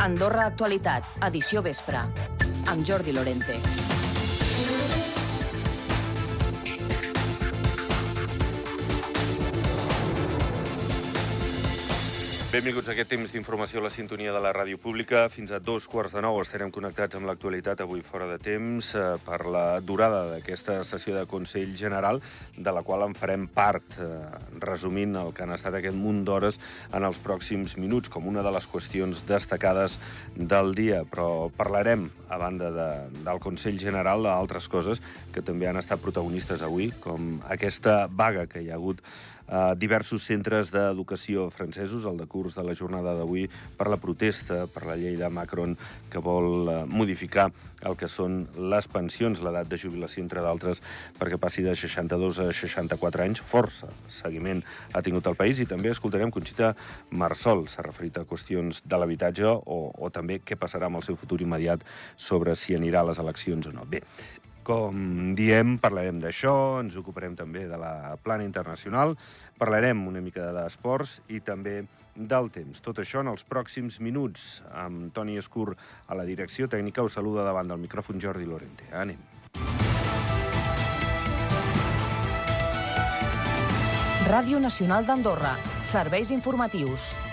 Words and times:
Andorra 0.00 0.46
Actualitat, 0.48 1.04
edició 1.28 1.60
vespre, 1.60 2.00
amb 2.72 2.88
Jordi 2.88 3.12
Lorente. 3.12 3.89
Benvinguts 12.50 12.88
a 12.88 12.96
aquest 12.96 13.12
temps 13.12 13.30
d'informació 13.30 13.78
a 13.78 13.84
la 13.84 13.92
sintonia 13.94 14.32
de 14.34 14.40
la 14.42 14.50
ràdio 14.50 14.74
pública. 14.82 15.20
Fins 15.30 15.52
a 15.54 15.60
dos 15.62 15.84
quarts 15.86 16.16
de 16.16 16.22
nou 16.24 16.40
estarem 16.42 16.72
connectats 16.74 17.14
amb 17.14 17.28
l'actualitat 17.30 17.84
avui 17.84 18.02
fora 18.02 18.26
de 18.26 18.40
temps 18.42 18.88
eh, 18.98 19.04
per 19.22 19.38
la 19.46 19.78
durada 19.86 20.24
d'aquesta 20.32 20.80
sessió 20.88 21.14
de 21.14 21.28
Consell 21.30 21.76
General, 21.78 22.18
de 22.58 22.74
la 22.74 22.82
qual 22.82 23.06
en 23.06 23.14
farem 23.14 23.46
part, 23.46 23.94
eh, 24.02 24.18
resumint 24.66 25.14
el 25.22 25.30
que 25.30 25.46
han 25.46 25.54
estat 25.54 25.78
aquest 25.78 25.94
munt 25.94 26.24
d'hores 26.26 26.58
en 26.90 27.06
els 27.06 27.22
pròxims 27.22 27.78
minuts, 27.78 28.10
com 28.10 28.26
una 28.26 28.42
de 28.42 28.50
les 28.58 28.66
qüestions 28.66 29.22
destacades 29.30 30.00
del 30.34 30.74
dia. 30.74 31.04
Però 31.06 31.52
parlarem, 31.54 32.08
a 32.34 32.38
banda 32.38 32.74
de, 32.74 32.92
del 33.22 33.38
Consell 33.38 33.78
General, 33.78 34.26
d'altres 34.26 34.66
coses 34.66 34.98
que 35.30 35.46
també 35.46 35.70
han 35.70 35.78
estat 35.78 36.02
protagonistes 36.02 36.66
avui, 36.66 36.90
com 36.98 37.36
aquesta 37.46 38.08
vaga 38.10 38.50
que 38.50 38.66
hi 38.66 38.74
ha 38.74 38.80
hagut 38.82 39.06
a 39.50 39.74
diversos 39.74 40.22
centres 40.22 40.70
d'educació 40.70 41.48
francesos 41.50 42.06
al 42.06 42.20
decurs 42.20 42.54
de 42.54 42.64
la 42.64 42.76
jornada 42.78 43.16
d'avui 43.18 43.48
per 43.76 43.90
la 43.90 43.98
protesta 43.98 44.64
per 44.70 44.86
la 44.86 44.96
llei 44.96 45.18
de 45.18 45.28
Macron 45.28 45.76
que 46.10 46.22
vol 46.22 46.70
eh, 46.70 46.78
modificar 46.86 47.50
el 47.88 47.96
que 47.96 48.08
són 48.10 48.44
les 48.70 48.86
pensions, 48.92 49.40
l'edat 49.42 49.68
de 49.70 49.78
jubilació, 49.80 50.22
entre 50.22 50.42
d'altres, 50.44 50.82
perquè 51.18 51.38
passi 51.40 51.64
de 51.64 51.74
62 51.76 52.40
a 52.44 52.50
64 52.52 53.24
anys. 53.24 53.40
Força 53.40 53.88
seguiment 54.08 54.60
ha 54.92 55.02
tingut 55.02 55.26
el 55.30 55.38
país 55.38 55.60
i 55.60 55.68
també 55.68 55.92
escoltarem 55.92 56.32
Conxita 56.34 56.74
Marsol. 57.10 57.66
S'ha 57.72 57.86
referit 57.86 58.20
a 58.20 58.26
qüestions 58.28 58.84
de 58.84 59.00
l'habitatge 59.00 59.48
o, 59.48 59.80
o 59.96 60.12
també 60.12 60.42
què 60.44 60.60
passarà 60.60 60.90
amb 60.90 61.00
el 61.00 61.08
seu 61.08 61.16
futur 61.16 61.40
immediat 61.40 61.84
sobre 62.16 62.54
si 62.56 62.76
anirà 62.76 63.00
a 63.00 63.10
les 63.10 63.22
eleccions 63.22 63.72
o 63.72 63.74
no. 63.74 63.88
Bé, 63.88 64.04
com 64.66 65.32
diem, 65.38 65.76
parlarem 65.80 66.20
d'això, 66.22 66.80
ens 66.82 66.98
ocuparem 67.00 67.36
també 67.38 67.66
de 67.70 67.78
la 67.80 68.16
plana 68.22 68.44
internacional, 68.46 69.16
parlarem 69.58 70.06
una 70.08 70.22
mica 70.24 70.50
d'esports 70.56 71.20
i 71.28 71.40
també 71.44 71.80
del 72.14 72.50
temps. 72.52 72.82
Tot 72.84 73.00
això 73.00 73.22
en 73.24 73.30
els 73.32 73.46
pròxims 73.48 74.00
minuts, 74.04 74.60
amb 74.74 75.12
Toni 75.14 75.38
Escur 75.40 75.72
a 75.72 76.18
la 76.18 76.26
direcció 76.28 76.68
tècnica, 76.68 77.04
us 77.06 77.16
saluda 77.16 77.46
davant 77.46 77.70
del 77.70 77.80
micròfon 77.80 78.20
Jordi 78.20 78.46
Lorente. 78.46 78.90
Anem. 78.92 79.18
Ràdio 84.30 84.60
Nacional 84.62 85.06
d'Andorra. 85.08 85.56
Serveis 85.82 86.30
informatius. 86.30 87.29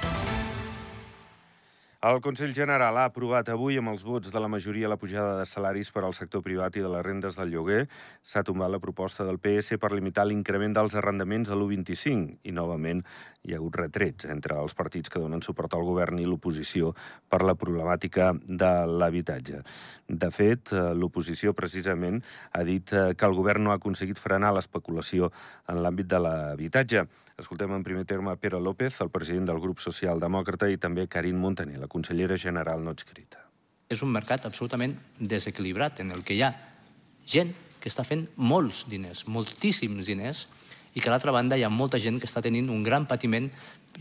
El 2.00 2.20
Consell 2.22 2.54
General 2.54 2.94
ha 3.02 3.08
aprovat 3.10 3.48
avui 3.50 3.80
amb 3.82 3.90
els 3.90 4.04
vots 4.06 4.30
de 4.30 4.38
la 4.38 4.48
majoria 4.54 4.90
la 4.92 5.00
pujada 5.02 5.40
de 5.40 5.48
salaris 5.50 5.90
per 5.90 6.04
al 6.06 6.14
sector 6.14 6.44
privat 6.46 6.76
i 6.78 6.84
de 6.86 6.92
les 6.94 7.02
rendes 7.02 7.34
del 7.34 7.50
lloguer. 7.50 7.88
S'ha 8.22 8.44
tombat 8.46 8.70
la 8.70 8.78
proposta 8.78 9.26
del 9.26 9.40
PS 9.42 9.80
per 9.82 9.90
limitar 9.96 10.28
l'increment 10.30 10.78
dels 10.78 10.94
arrendaments 10.94 11.50
a 11.50 11.58
l'1,25 11.58 12.38
i, 12.46 12.54
novament, 12.54 13.02
hi 13.42 13.56
ha 13.56 13.58
hagut 13.58 13.82
retrets 13.82 14.30
entre 14.30 14.62
els 14.62 14.78
partits 14.78 15.10
que 15.10 15.18
donen 15.18 15.42
suport 15.42 15.74
al 15.74 15.90
govern 15.90 16.22
i 16.22 16.30
l'oposició 16.30 16.94
per 17.26 17.42
la 17.42 17.58
problemàtica 17.58 18.30
de 18.46 18.74
l'habitatge. 18.94 19.66
De 20.06 20.30
fet, 20.30 20.70
eh, 20.78 20.92
l'oposició 20.94 21.58
precisament 21.58 22.22
ha 22.54 22.62
dit 22.62 22.94
eh, 22.94 23.16
que 23.18 23.26
el 23.26 23.34
govern 23.34 23.66
no 23.66 23.74
ha 23.74 23.82
aconseguit 23.82 24.22
frenar 24.22 24.54
l'especulació 24.54 25.32
en 25.66 25.82
l'àmbit 25.82 26.14
de 26.14 26.22
l'habitatge. 26.22 27.10
Escoltem 27.38 27.70
en 27.76 27.84
primer 27.84 28.04
terme 28.10 28.36
Pere 28.42 28.58
López, 28.60 28.96
el 29.00 29.12
president 29.14 29.46
del 29.46 29.60
grup 29.62 29.78
socialdemòcrata, 29.78 30.72
i 30.74 30.80
també 30.82 31.04
Karin 31.06 31.38
Montaner, 31.38 31.78
la 31.78 31.86
consellera 31.86 32.34
general 32.42 32.82
no 32.82 32.96
escrita. 32.98 33.44
És 33.94 34.02
un 34.02 34.10
mercat 34.10 34.48
absolutament 34.50 34.96
desequilibrat 35.20 36.02
en 36.02 36.16
el 36.16 36.24
que 36.26 36.34
hi 36.34 36.42
ha 36.42 36.50
gent 37.30 37.52
que 37.78 37.92
està 37.92 38.02
fent 38.08 38.24
molts 38.42 38.88
diners, 38.90 39.28
moltíssims 39.30 40.10
diners, 40.10 40.48
i 40.98 41.00
que 41.00 41.12
a 41.12 41.14
l'altra 41.14 41.36
banda 41.36 41.62
hi 41.62 41.62
ha 41.62 41.70
molta 41.70 42.02
gent 42.02 42.18
que 42.18 42.26
està 42.26 42.42
tenint 42.42 42.72
un 42.74 42.82
gran 42.82 43.06
patiment 43.06 43.52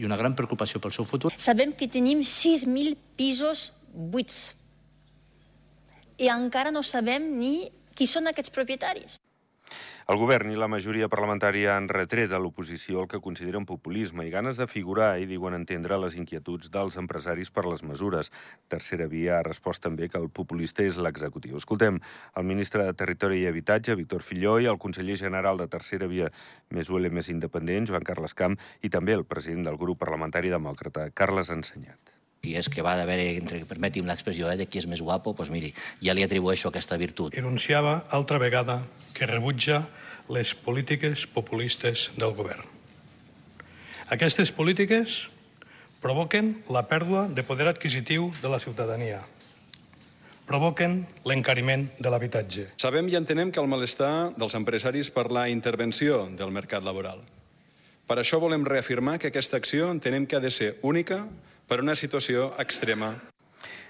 i 0.01 0.09
una 0.09 0.17
gran 0.17 0.33
preocupació 0.33 0.81
pel 0.81 0.97
seu 0.97 1.05
futur. 1.05 1.35
Sabem 1.37 1.77
que 1.77 1.91
tenim 1.93 2.25
6.000 2.25 2.97
pisos 3.21 3.69
buits 3.93 4.47
i 6.17 6.33
encara 6.33 6.73
no 6.73 6.81
sabem 6.81 7.35
ni 7.37 7.69
qui 7.93 8.09
són 8.09 8.33
aquests 8.33 8.57
propietaris. 8.57 9.21
El 10.07 10.21
govern 10.21 10.53
i 10.53 10.59
la 10.59 10.69
majoria 10.71 11.09
parlamentària 11.11 11.73
han 11.75 11.89
retret 11.91 12.31
a 12.31 12.39
l'oposició 12.39 13.01
el 13.03 13.09
que 13.11 13.19
consideren 13.25 13.65
populisme 13.67 14.23
i 14.23 14.31
ganes 14.31 14.61
de 14.61 14.69
figurar 14.71 15.09
i 15.19 15.27
diuen 15.27 15.57
entendre 15.59 15.99
les 15.99 16.15
inquietuds 16.15 16.71
dels 16.71 16.95
empresaris 17.03 17.51
per 17.51 17.65
les 17.67 17.83
mesures. 17.83 18.31
Tercera 18.71 19.11
Via 19.11 19.41
ha 19.41 19.43
respost 19.43 19.83
també 19.83 20.07
que 20.07 20.23
el 20.23 20.31
populista 20.31 20.87
és 20.87 21.01
l'executiu. 21.03 21.59
Escoltem 21.59 21.99
el 22.39 22.47
ministre 22.47 22.87
de 22.87 22.95
Territori 22.95 23.43
i 23.43 23.51
Habitatge, 23.51 23.99
Víctor 23.99 24.23
Filló, 24.23 24.61
i 24.63 24.71
el 24.71 24.79
conseller 24.79 25.19
general 25.19 25.59
de 25.59 25.67
Tercera 25.75 26.07
Via 26.07 26.31
més 26.71 26.87
UL 26.87 27.11
més 27.11 27.27
independent, 27.35 27.91
Joan 27.91 28.07
Carles 28.07 28.39
Camp, 28.39 28.55
i 28.87 28.95
també 28.95 29.19
el 29.19 29.27
president 29.27 29.67
del 29.67 29.81
grup 29.83 29.99
parlamentari 30.07 30.55
demòcrata, 30.55 31.11
Carles 31.19 31.51
Ensenyat 31.51 32.16
si 32.47 32.55
és 32.55 32.71
que 32.71 32.85
va 32.87 32.95
d'haver, 32.99 33.43
permeti'm 33.67 34.07
l'expressió, 34.07 34.51
eh, 34.53 34.57
de 34.61 34.67
qui 34.71 34.79
és 34.79 34.87
més 34.87 35.03
guapo, 35.03 35.35
doncs 35.35 35.51
miri, 35.51 35.73
ja 36.03 36.15
li 36.15 36.23
atribueixo 36.23 36.71
aquesta 36.71 36.99
virtut. 37.01 37.35
Enunciava 37.35 38.05
altra 38.15 38.39
vegada 38.39 38.83
que 39.17 39.27
rebutja 39.27 39.83
les 40.31 40.55
polítiques 40.55 41.27
populistes 41.27 42.11
del 42.17 42.35
govern. 42.39 42.67
Aquestes 44.15 44.53
polítiques 44.55 45.27
provoquen 46.03 46.63
la 46.71 46.87
pèrdua 46.87 47.27
de 47.27 47.43
poder 47.43 47.67
adquisitiu 47.67 48.31
de 48.39 48.51
la 48.53 48.61
ciutadania, 48.63 49.23
provoquen 50.47 51.01
l'encariment 51.27 51.89
de 51.99 52.11
l'habitatge. 52.13 52.69
Sabem 52.79 53.09
i 53.11 53.17
entenem 53.19 53.51
que 53.51 53.59
el 53.59 53.67
malestar 53.67 54.31
dels 54.39 54.55
empresaris 54.55 55.11
per 55.11 55.27
la 55.35 55.49
intervenció 55.51 56.29
del 56.31 56.55
mercat 56.55 56.87
laboral. 56.87 57.19
Per 58.07 58.21
això 58.23 58.39
volem 58.39 58.63
reafirmar 58.63 59.19
que 59.19 59.33
aquesta 59.33 59.59
acció 59.59 59.91
entenem 59.91 60.29
que 60.31 60.39
ha 60.39 60.45
de 60.45 60.55
ser 60.55 60.77
única 60.87 61.25
per 61.67 61.81
una 61.83 61.97
situació 61.99 62.53
extrema. 62.63 63.15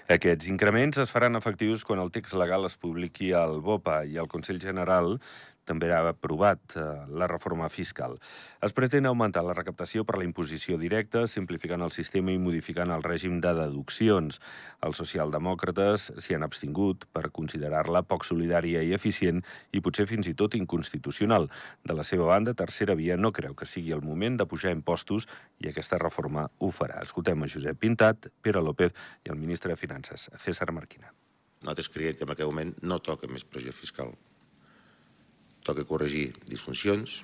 Aquests 0.07 0.47
increments 0.47 0.97
es 1.03 1.11
faran 1.11 1.35
efectius 1.35 1.83
quan 1.83 1.99
el 1.99 2.13
text 2.15 2.37
legal 2.39 2.65
es 2.65 2.77
publiqui 2.79 3.33
al 3.35 3.59
BOPA 3.61 4.05
i 4.07 4.15
el 4.21 4.29
Consell 4.31 4.61
General 4.63 5.17
també 5.67 5.91
ha 5.91 5.99
aprovat 6.07 6.75
eh, 6.75 6.85
la 7.19 7.27
reforma 7.27 7.67
fiscal. 7.69 8.15
Es 8.63 8.73
pretén 8.73 9.05
augmentar 9.05 9.43
la 9.45 9.55
recaptació 9.57 10.05
per 10.07 10.17
la 10.17 10.25
imposició 10.27 10.79
directa, 10.81 11.25
simplificant 11.27 11.83
el 11.85 11.93
sistema 11.95 12.31
i 12.33 12.39
modificant 12.41 12.93
el 12.95 13.03
règim 13.05 13.41
de 13.43 13.53
deduccions. 13.57 14.39
Els 14.87 15.01
socialdemòcrates 15.03 16.11
s'hi 16.17 16.37
han 16.37 16.47
abstingut 16.47 17.05
per 17.13 17.27
considerar-la 17.35 18.03
poc 18.07 18.25
solidària 18.27 18.83
i 18.85 18.93
eficient 18.97 19.43
i 19.75 19.83
potser 19.83 20.07
fins 20.09 20.29
i 20.31 20.35
tot 20.37 20.55
inconstitucional. 20.57 21.49
De 21.83 21.97
la 21.97 22.07
seva 22.07 22.29
banda, 22.31 22.55
Tercera 22.57 22.95
Via 22.97 23.17
no 23.19 23.33
creu 23.35 23.55
que 23.57 23.69
sigui 23.69 23.93
el 23.95 24.05
moment 24.05 24.39
de 24.39 24.47
pujar 24.47 24.73
impostos 24.75 25.27
i 25.59 25.69
aquesta 25.69 25.99
reforma 26.01 26.47
ho 26.59 26.71
farà. 26.71 27.01
Escoltem 27.03 27.43
a 27.43 27.51
Josep 27.51 27.79
Pintat, 27.81 28.31
Pere 28.41 28.63
López 28.63 28.95
i 29.25 29.33
el 29.33 29.41
ministre 29.41 29.73
de 29.73 29.79
Finances, 29.79 30.29
César 30.39 30.71
Marquina. 30.71 31.13
Nosaltres 31.61 31.89
creiem 31.89 32.17
que 32.17 32.25
en 32.25 32.33
aquest 32.33 32.49
moment 32.49 32.73
no 32.85 32.99
toca 33.01 33.29
més 33.31 33.45
pressió 33.45 33.73
fiscal 33.73 34.13
toca 35.67 35.85
corregir 35.87 36.31
disfuncions, 36.47 37.21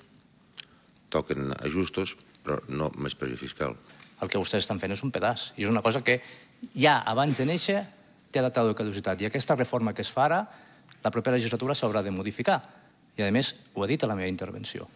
toquen 1.14 1.54
ajustos, 1.64 2.18
però 2.44 2.60
no 2.68 2.92
més 3.00 3.16
pressió 3.16 3.40
fiscal. 3.40 3.78
El 4.22 4.32
que 4.32 4.40
vostès 4.40 4.66
estan 4.66 4.82
fent 4.82 4.94
és 4.96 5.04
un 5.06 5.12
pedaç. 5.16 5.52
I 5.56 5.66
és 5.66 5.72
una 5.72 5.84
cosa 5.86 6.04
que 6.04 6.20
ja 6.76 7.00
abans 7.08 7.40
de 7.40 7.48
néixer 7.48 7.84
té 8.34 8.42
data 8.44 8.66
de 8.68 8.76
caducitat. 8.76 9.22
I 9.22 9.30
aquesta 9.30 9.56
reforma 9.56 9.94
que 9.94 10.04
es 10.04 10.12
fa 10.12 10.26
ara, 10.28 10.42
la 11.04 11.12
propera 11.12 11.38
legislatura 11.38 11.76
s'haurà 11.76 12.04
de 12.04 12.12
modificar. 12.12 12.62
I, 13.18 13.24
a 13.28 13.32
més, 13.32 13.54
ho 13.76 13.84
he 13.84 13.92
dit 13.92 14.04
a 14.04 14.10
la 14.10 14.18
meva 14.18 14.32
intervenció. 14.32 14.88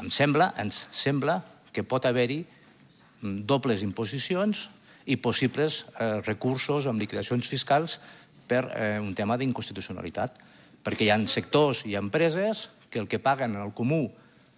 Em 0.00 0.10
sembla, 0.10 0.52
ens 0.58 0.86
sembla 0.94 1.42
que 1.74 1.84
pot 1.86 2.06
haver-hi 2.06 2.40
mm, 2.44 3.44
dobles 3.46 3.82
imposicions 3.86 4.68
i 5.10 5.18
possibles 5.20 5.82
eh, 5.98 6.22
recursos 6.24 6.88
amb 6.88 7.02
liquidacions 7.02 7.50
fiscals 7.50 7.98
per 8.48 8.64
eh, 8.72 8.98
un 9.02 9.12
tema 9.14 9.36
d'inconstitucionalitat 9.38 10.40
perquè 10.84 11.06
hi 11.06 11.10
ha 11.10 11.18
sectors 11.26 11.84
i 11.88 11.96
empreses 11.96 12.68
que 12.90 13.00
el 13.00 13.08
que 13.08 13.18
paguen 13.18 13.56
en 13.56 13.62
el 13.64 13.72
comú 13.74 14.06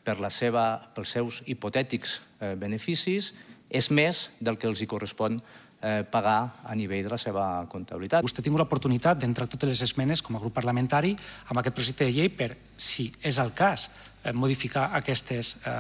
per 0.06 0.19
la 0.23 0.31
seva, 0.31 0.90
pels 0.94 1.14
seus 1.17 1.43
hipotètics 1.46 2.20
eh, 2.40 2.55
beneficis 2.58 3.32
és 3.70 3.90
més 3.90 4.28
del 4.38 4.58
que 4.58 4.69
els 4.70 4.82
hi 4.82 4.87
correspon 4.90 5.40
eh, 5.82 6.02
pagar 6.11 6.62
a 6.64 6.75
nivell 6.78 7.05
de 7.06 7.12
la 7.12 7.19
seva 7.19 7.67
comptabilitat. 7.70 8.25
Vostè 8.26 8.43
ha 8.43 8.46
tingut 8.46 8.62
l'oportunitat 8.62 9.19
d'entrar 9.23 9.49
totes 9.50 9.73
les 9.73 9.82
esmenes 9.88 10.23
com 10.23 10.37
a 10.37 10.43
grup 10.43 10.55
parlamentari 10.55 11.14
amb 11.49 11.61
aquest 11.61 11.78
projecte 11.78 12.06
de 12.06 12.14
llei 12.14 12.31
per, 12.31 12.52
si 12.76 13.08
és 13.23 13.38
el 13.43 13.52
cas, 13.55 13.90
eh, 14.23 14.32
modificar 14.32 14.90
aquestes, 14.99 15.56
eh, 15.67 15.78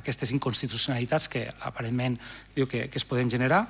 aquestes 0.00 0.32
inconstitucionalitats 0.36 1.28
que 1.28 1.46
aparentment 1.60 2.18
diu 2.56 2.68
que, 2.68 2.88
que 2.88 3.00
es 3.00 3.08
poden 3.08 3.30
generar 3.30 3.66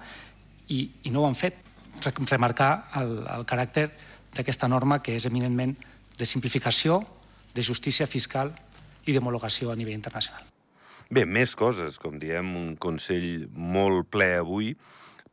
i, 0.69 0.85
i 1.05 1.15
no 1.15 1.23
ho 1.23 1.31
han 1.31 1.39
fet. 1.39 1.65
Remarcar 1.99 2.91
el, 3.01 3.25
el 3.27 3.47
caràcter 3.49 3.89
d'aquesta 4.37 4.69
norma 4.71 5.01
que 5.03 5.17
és 5.19 5.25
eminentment 5.27 5.75
de 6.19 6.27
simplificació, 6.27 7.01
de 7.55 7.63
justícia 7.63 8.07
fiscal 8.07 8.53
i 9.07 9.15
d'homologació 9.15 9.73
a 9.73 9.77
nivell 9.79 9.97
internacional. 9.97 10.45
Bé, 11.09 11.25
més 11.25 11.55
coses, 11.57 11.97
com 11.97 12.19
diem, 12.21 12.51
un 12.59 12.75
Consell 12.77 13.47
molt 13.55 14.11
ple 14.13 14.35
avui, 14.43 14.75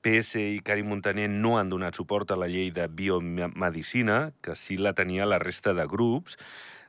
PS 0.06 0.38
i 0.40 0.62
Karim 0.64 0.88
Montaner 0.94 1.26
no 1.32 1.56
han 1.58 1.72
donat 1.74 1.98
suport 1.98 2.30
a 2.32 2.38
la 2.38 2.48
llei 2.48 2.70
de 2.72 2.86
biomedicina, 2.88 4.30
que 4.46 4.56
sí 4.56 4.78
la 4.78 4.94
tenia 4.94 5.26
la 5.26 5.42
resta 5.42 5.74
de 5.74 5.88
grups, 5.90 6.38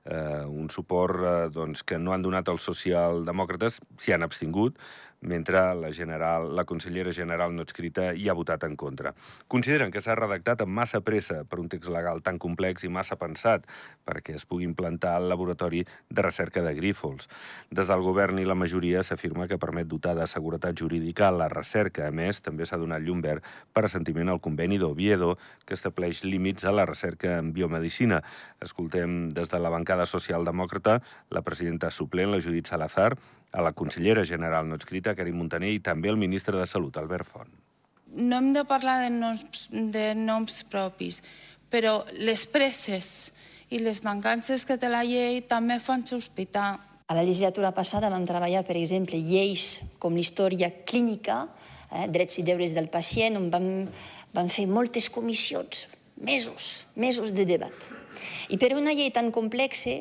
eh, 0.04 0.44
un 0.44 0.68
suport 0.70 1.24
eh, 1.24 1.34
doncs, 1.50 1.82
que 1.82 1.98
no 1.98 2.12
han 2.12 2.22
donat 2.22 2.48
els 2.52 2.68
socialdemòcrates, 2.68 3.80
s'hi 3.98 4.14
han 4.14 4.26
abstingut, 4.26 4.76
mentre 5.20 5.58
la, 5.74 5.90
general, 5.92 6.54
la 6.56 6.64
consellera 6.64 7.12
general 7.12 7.54
no 7.54 7.62
escrita 7.62 8.12
hi 8.14 8.28
ha 8.28 8.36
votat 8.36 8.64
en 8.64 8.76
contra. 8.76 9.14
Consideren 9.48 9.90
que 9.90 10.00
s'ha 10.00 10.16
redactat 10.18 10.62
amb 10.62 10.74
massa 10.76 11.00
pressa 11.00 11.42
per 11.44 11.60
un 11.60 11.68
text 11.72 11.90
legal 11.92 12.22
tan 12.22 12.38
complex 12.38 12.84
i 12.84 12.92
massa 12.92 13.16
pensat 13.16 13.66
perquè 14.06 14.36
es 14.36 14.46
pugui 14.46 14.66
implantar 14.68 15.16
el 15.20 15.28
laboratori 15.28 15.84
de 16.08 16.22
recerca 16.22 16.62
de 16.62 16.74
grífols. 16.74 17.28
Des 17.70 17.88
del 17.90 18.04
govern 18.04 18.38
i 18.38 18.46
la 18.46 18.58
majoria 18.58 19.02
s'afirma 19.02 19.48
que 19.48 19.58
permet 19.58 19.88
dotar 19.88 20.14
de 20.18 20.26
seguretat 20.30 20.76
jurídica 20.78 21.30
la 21.34 21.48
recerca. 21.48 22.06
A 22.06 22.14
més, 22.14 22.40
també 22.42 22.66
s'ha 22.66 22.78
donat 22.78 23.02
llum 23.02 23.22
verd 23.24 23.44
per 23.72 23.86
assentiment 23.86 24.30
al 24.30 24.40
conveni 24.40 24.78
d'Oviedo, 24.78 25.36
que 25.66 25.74
estableix 25.74 26.22
límits 26.24 26.64
a 26.64 26.74
la 26.74 26.86
recerca 26.86 27.38
en 27.38 27.52
biomedicina. 27.56 28.22
Escoltem 28.62 29.28
des 29.34 29.50
de 29.50 29.60
la 29.62 29.72
bancada 29.72 30.06
socialdemòcrata 30.06 31.00
la 31.30 31.42
presidenta 31.42 31.90
suplent, 31.90 32.30
la 32.30 32.40
Judit 32.42 32.66
Salazar, 32.70 33.16
a 33.56 33.62
la 33.62 33.72
consellera 33.72 34.22
general 34.28 34.68
no 34.68 34.76
escrita, 34.76 35.14
Karim 35.16 35.38
Montaner, 35.40 35.70
i 35.72 35.80
també 35.80 36.10
el 36.12 36.18
ministre 36.20 36.58
de 36.60 36.66
Salut, 36.68 36.98
Albert 37.00 37.24
Font. 37.24 37.52
No 38.12 38.36
hem 38.36 38.50
de 38.52 38.66
parlar 38.68 38.98
de 39.00 39.08
noms, 39.14 39.68
de 39.72 40.10
noms 40.14 40.58
propis, 40.68 41.22
però 41.72 42.02
les 42.20 42.44
presses 42.52 43.30
i 43.72 43.80
les 43.80 44.02
mancances 44.04 44.66
que 44.68 44.76
té 44.76 44.90
la 44.92 45.00
llei 45.08 45.40
també 45.48 45.78
fan 45.80 46.04
sospitar. 46.06 46.68
A 47.08 47.16
la 47.16 47.24
legislatura 47.24 47.72
passada 47.72 48.10
vam 48.12 48.26
treballar, 48.28 48.60
per 48.68 48.76
exemple, 48.76 49.16
lleis 49.16 49.80
com 50.02 50.18
l'història 50.18 50.68
clínica, 50.84 51.46
eh, 51.88 52.04
drets 52.12 52.36
i 52.42 52.44
deures 52.44 52.76
del 52.76 52.90
pacient, 52.92 53.38
on 53.40 53.48
vam, 53.48 53.70
vam 54.36 54.52
fer 54.52 54.66
moltes 54.68 55.08
comissions, 55.08 55.86
mesos, 56.20 56.84
mesos 56.94 57.32
de 57.32 57.48
debat. 57.48 57.88
I 58.52 58.60
per 58.60 58.74
una 58.76 58.92
llei 58.92 59.08
tan 59.14 59.32
complexa, 59.32 59.96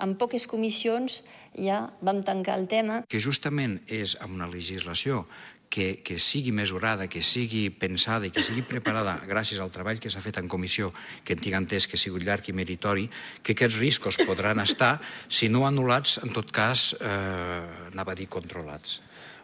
amb 0.00 0.18
poques 0.20 0.46
comissions 0.50 1.22
ja 1.54 1.84
vam 2.00 2.24
tancar 2.26 2.58
el 2.58 2.68
tema. 2.70 3.02
Que 3.08 3.20
justament 3.22 3.80
és 3.86 4.16
amb 4.20 4.36
una 4.38 4.48
legislació 4.50 5.24
que, 5.70 6.02
que 6.02 6.18
sigui 6.18 6.50
mesurada, 6.52 7.06
que 7.06 7.22
sigui 7.22 7.68
pensada 7.70 8.26
i 8.26 8.32
que 8.34 8.42
sigui 8.44 8.64
preparada 8.66 9.14
gràcies 9.30 9.62
al 9.62 9.70
treball 9.72 10.02
que 10.02 10.10
s'ha 10.10 10.22
fet 10.24 10.40
en 10.42 10.50
comissió, 10.50 10.90
que 11.24 11.38
tinc 11.38 11.56
entès 11.56 11.86
que 11.86 11.96
ha 11.96 12.02
sigut 12.02 12.26
llarg 12.26 12.50
i 12.50 12.56
meritori, 12.56 13.06
que 13.40 13.54
aquests 13.54 13.78
riscos 13.78 14.18
podran 14.26 14.60
estar, 14.60 14.98
si 15.28 15.48
no 15.48 15.62
anul·lats, 15.68 16.18
en 16.26 16.34
tot 16.34 16.50
cas, 16.52 16.90
eh, 16.98 17.92
anava 17.92 18.12
a 18.12 18.18
dir 18.18 18.28
controlats. 18.28 18.98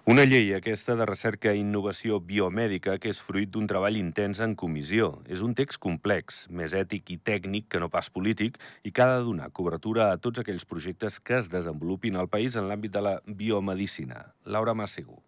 Una 0.06 0.22
llei, 0.22 0.52
aquesta 0.54 0.94
de 0.94 1.02
recerca 1.08 1.50
i 1.50 1.64
innovació 1.64 2.20
biomèdica, 2.28 2.92
que 3.02 3.10
és 3.10 3.18
fruit 3.28 3.50
d'un 3.50 3.66
treball 3.66 3.98
intens 3.98 4.38
en 4.44 4.54
comissió. 4.54 5.08
És 5.26 5.42
un 5.42 5.56
text 5.58 5.80
complex, 5.82 6.44
més 6.46 6.76
ètic 6.78 7.10
i 7.10 7.18
tècnic 7.18 7.66
que 7.74 7.82
no 7.82 7.90
pas 7.90 8.06
polític, 8.14 8.62
i 8.86 8.94
que 8.94 9.02
ha 9.02 9.16
de 9.16 9.26
donar 9.26 9.50
cobertura 9.50 10.12
a 10.12 10.20
tots 10.22 10.44
aquells 10.44 10.62
projectes 10.62 11.18
que 11.18 11.40
es 11.42 11.50
desenvolupin 11.50 12.22
al 12.22 12.30
país 12.30 12.54
en 12.54 12.70
l'àmbit 12.70 12.94
de 12.94 13.02
la 13.02 13.18
biomedicina. 13.26 14.28
Laura 14.46 14.78
Massego. 14.78 15.24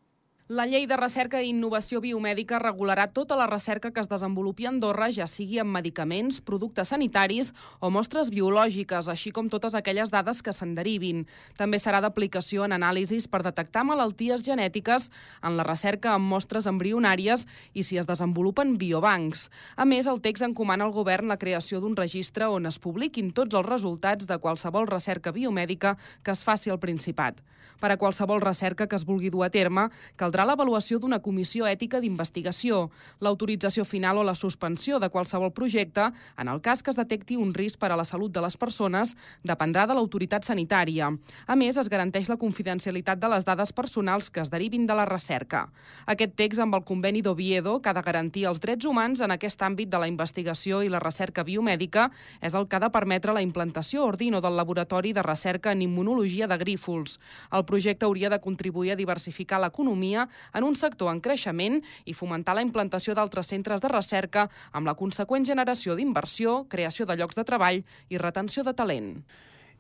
La 0.49 0.65
llei 0.65 0.87
de 0.89 0.97
recerca 0.97 1.43
i 1.45 1.51
innovació 1.53 1.99
biomèdica 2.01 2.57
regularà 2.63 3.03
tota 3.13 3.37
la 3.37 3.45
recerca 3.51 3.91
que 3.93 4.01
es 4.01 4.07
desenvolupi 4.09 4.65
a 4.65 4.71
Andorra, 4.71 5.11
ja 5.13 5.27
sigui 5.29 5.59
en 5.61 5.69
medicaments, 5.69 6.39
productes 6.41 6.89
sanitaris 6.89 7.51
o 7.85 7.91
mostres 7.93 8.31
biològiques, 8.33 9.11
així 9.13 9.29
com 9.29 9.51
totes 9.53 9.77
aquelles 9.77 10.09
dades 10.09 10.41
que 10.41 10.55
se'n 10.57 10.73
derivin. 10.73 11.27
També 11.61 11.77
serà 11.77 12.01
d'aplicació 12.01 12.65
en 12.65 12.73
anàlisis 12.79 13.27
per 13.29 13.43
detectar 13.45 13.83
malalties 13.85 14.47
genètiques 14.47 15.11
en 15.45 15.61
la 15.61 15.69
recerca 15.69 16.15
amb 16.15 16.33
mostres 16.33 16.65
embrionàries 16.65 17.45
i 17.75 17.85
si 17.85 18.01
es 18.01 18.09
desenvolupen 18.09 18.79
biobancs. 18.81 19.51
A 19.77 19.85
més, 19.85 20.09
el 20.09 20.23
text 20.25 20.49
encomana 20.49 20.89
al 20.89 20.97
govern 20.97 21.29
la 21.29 21.37
creació 21.37 21.83
d'un 21.85 21.93
registre 22.01 22.49
on 22.49 22.73
es 22.73 22.81
publiquin 22.81 23.35
tots 23.37 23.53
els 23.53 23.69
resultats 23.69 24.25
de 24.25 24.41
qualsevol 24.41 24.89
recerca 24.89 25.29
biomèdica 25.29 25.99
que 26.25 26.33
es 26.33 26.41
faci 26.41 26.73
al 26.73 26.81
Principat. 26.81 27.45
Per 27.79 27.93
a 27.93 27.97
qualsevol 28.01 28.41
recerca 28.43 28.89
que 28.89 28.97
es 28.97 29.05
vulgui 29.07 29.29
dur 29.31 29.45
a 29.45 29.53
terme, 29.55 29.87
caldrà 30.17 30.38
caldrà 30.39 30.53
l'avaluació 30.53 31.01
d'una 31.03 31.19
comissió 31.19 31.67
ètica 31.67 31.99
d'investigació, 31.99 32.93
l'autorització 33.19 33.83
final 33.85 34.21
o 34.21 34.23
la 34.23 34.37
suspensió 34.39 35.01
de 35.03 35.09
qualsevol 35.11 35.51
projecte 35.51 36.13
en 36.39 36.49
el 36.49 36.61
cas 36.63 36.83
que 36.83 36.93
es 36.93 36.97
detecti 36.97 37.35
un 37.35 37.51
risc 37.55 37.81
per 37.81 37.91
a 37.91 37.97
la 37.99 38.05
salut 38.07 38.31
de 38.31 38.43
les 38.45 38.55
persones 38.57 39.17
dependrà 39.43 39.89
de 39.89 39.97
l'autoritat 39.99 40.47
sanitària. 40.47 41.11
A 41.47 41.57
més, 41.59 41.77
es 41.77 41.91
garanteix 41.91 42.29
la 42.31 42.37
confidencialitat 42.39 43.19
de 43.19 43.31
les 43.33 43.43
dades 43.45 43.73
personals 43.73 44.31
que 44.31 44.39
es 44.45 44.51
derivin 44.53 44.87
de 44.87 44.95
la 44.95 45.09
recerca. 45.11 45.65
Aquest 46.07 46.37
text 46.39 46.63
amb 46.63 46.79
el 46.79 46.87
conveni 46.87 47.19
d'Oviedo, 47.21 47.81
que 47.83 47.91
ha 47.91 47.97
de 47.99 48.07
garantir 48.07 48.47
els 48.47 48.63
drets 48.63 48.87
humans 48.87 49.21
en 49.21 49.35
aquest 49.35 49.67
àmbit 49.67 49.91
de 49.91 49.99
la 49.99 50.07
investigació 50.07 50.85
i 50.87 50.93
la 50.93 51.03
recerca 51.03 51.43
biomèdica, 51.43 52.13
és 52.41 52.55
el 52.55 52.69
que 52.69 52.79
ha 52.79 52.85
de 52.87 52.93
permetre 52.95 53.35
la 53.35 53.43
implantació 53.43 54.07
ordino 54.07 54.41
del 54.41 54.55
Laboratori 54.55 55.13
de 55.13 55.27
Recerca 55.27 55.75
en 55.75 55.83
Immunologia 55.83 56.47
de 56.47 56.63
Grífols. 56.63 57.19
El 57.51 57.67
projecte 57.67 58.07
hauria 58.07 58.31
de 58.31 58.39
contribuir 58.39 58.95
a 58.95 59.01
diversificar 59.03 59.59
l'economia 59.59 60.28
en 60.55 60.65
un 60.65 60.77
sector 60.77 61.13
en 61.13 61.21
creixement 61.25 61.81
i 62.05 62.15
fomentar 62.15 62.57
la 62.57 62.65
implantació 62.67 63.15
d'altres 63.15 63.51
centres 63.51 63.83
de 63.85 63.93
recerca 63.93 64.49
amb 64.73 64.87
la 64.87 64.97
conseqüent 64.99 65.47
generació 65.47 65.97
d'inversió, 65.99 66.65
creació 66.69 67.07
de 67.07 67.17
llocs 67.17 67.37
de 67.39 67.45
treball 67.45 67.85
i 68.09 68.19
retenció 68.19 68.65
de 68.65 68.75
talent. 68.75 69.13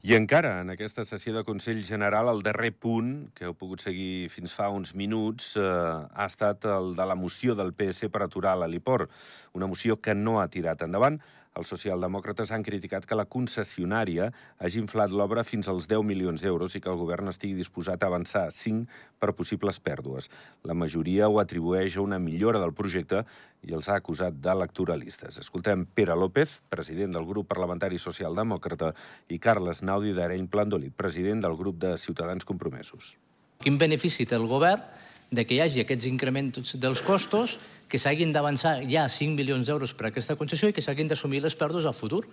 I 0.06 0.15
encara, 0.15 0.61
en 0.62 0.71
aquesta 0.71 1.03
sessió 1.03 1.33
de 1.35 1.43
Consell 1.43 1.81
General, 1.83 2.29
el 2.31 2.45
darrer 2.47 2.71
punt, 2.71 3.33
que 3.35 3.49
heu 3.49 3.55
pogut 3.59 3.83
seguir 3.83 4.29
fins 4.31 4.53
fa 4.55 4.69
uns 4.71 4.93
minuts, 4.95 5.56
eh, 5.59 5.65
ha 5.65 6.27
estat 6.31 6.69
el 6.71 6.93
de 6.95 7.06
la 7.11 7.17
moció 7.19 7.56
del 7.59 7.73
PS 7.75 8.06
per 8.06 8.23
aturar 8.23 8.55
l'heliport. 8.61 9.11
Una 9.59 9.67
moció 9.67 9.99
que 10.00 10.15
no 10.15 10.39
ha 10.41 10.47
tirat 10.55 10.87
endavant, 10.87 11.19
els 11.59 11.71
socialdemòcrates 11.73 12.53
han 12.55 12.63
criticat 12.63 13.07
que 13.07 13.19
la 13.19 13.27
concessionària 13.27 14.29
hagi 14.63 14.79
inflat 14.81 15.11
l'obra 15.11 15.45
fins 15.45 15.69
als 15.69 15.89
10 15.91 16.05
milions 16.07 16.43
d'euros 16.45 16.77
i 16.77 16.81
que 16.81 16.91
el 16.93 17.01
govern 17.01 17.31
estigui 17.33 17.59
disposat 17.59 18.03
a 18.03 18.11
avançar 18.13 18.47
5 18.55 18.87
per 19.19 19.35
possibles 19.35 19.81
pèrdues. 19.83 20.31
La 20.65 20.77
majoria 20.79 21.29
ho 21.29 21.41
atribueix 21.43 21.97
a 21.97 22.05
una 22.05 22.21
millora 22.23 22.63
del 22.63 22.75
projecte 22.79 23.25
i 23.67 23.75
els 23.75 23.89
ha 23.89 23.99
acusat 23.99 24.39
d'electoralistes. 24.39 25.41
Escoltem 25.43 25.85
Pere 25.95 26.15
López, 26.15 26.61
president 26.71 27.17
del 27.17 27.27
grup 27.27 27.49
parlamentari 27.51 27.99
socialdemòcrata, 27.99 28.93
i 29.29 29.41
Carles 29.43 29.83
Naudi 29.83 30.15
d'Areny 30.15 30.47
Plandoli, 30.47 30.93
president 30.95 31.43
del 31.43 31.59
grup 31.59 31.83
de 31.83 31.97
Ciutadans 31.99 32.47
Compromesos. 32.47 33.17
Quin 33.59 33.79
benefici 33.79 34.27
té 34.29 34.39
el 34.39 34.47
govern 34.47 34.85
de 35.31 35.45
que 35.45 35.57
hi 35.57 35.61
hagi 35.61 35.83
aquests 35.83 36.09
increments 36.09 36.77
dels 36.81 37.03
costos, 37.05 37.59
que 37.89 38.00
s'hagin 38.00 38.33
d'avançar 38.33 38.81
ja 38.88 39.07
5 39.09 39.37
milions 39.37 39.69
d'euros 39.69 39.95
per 39.97 40.09
a 40.09 40.11
aquesta 40.12 40.37
concessió 40.37 40.69
i 40.69 40.76
que 40.76 40.85
s'hagin 40.85 41.09
d'assumir 41.09 41.43
les 41.45 41.57
pèrdues 41.57 41.88
al 41.88 41.97
futur. 41.97 42.25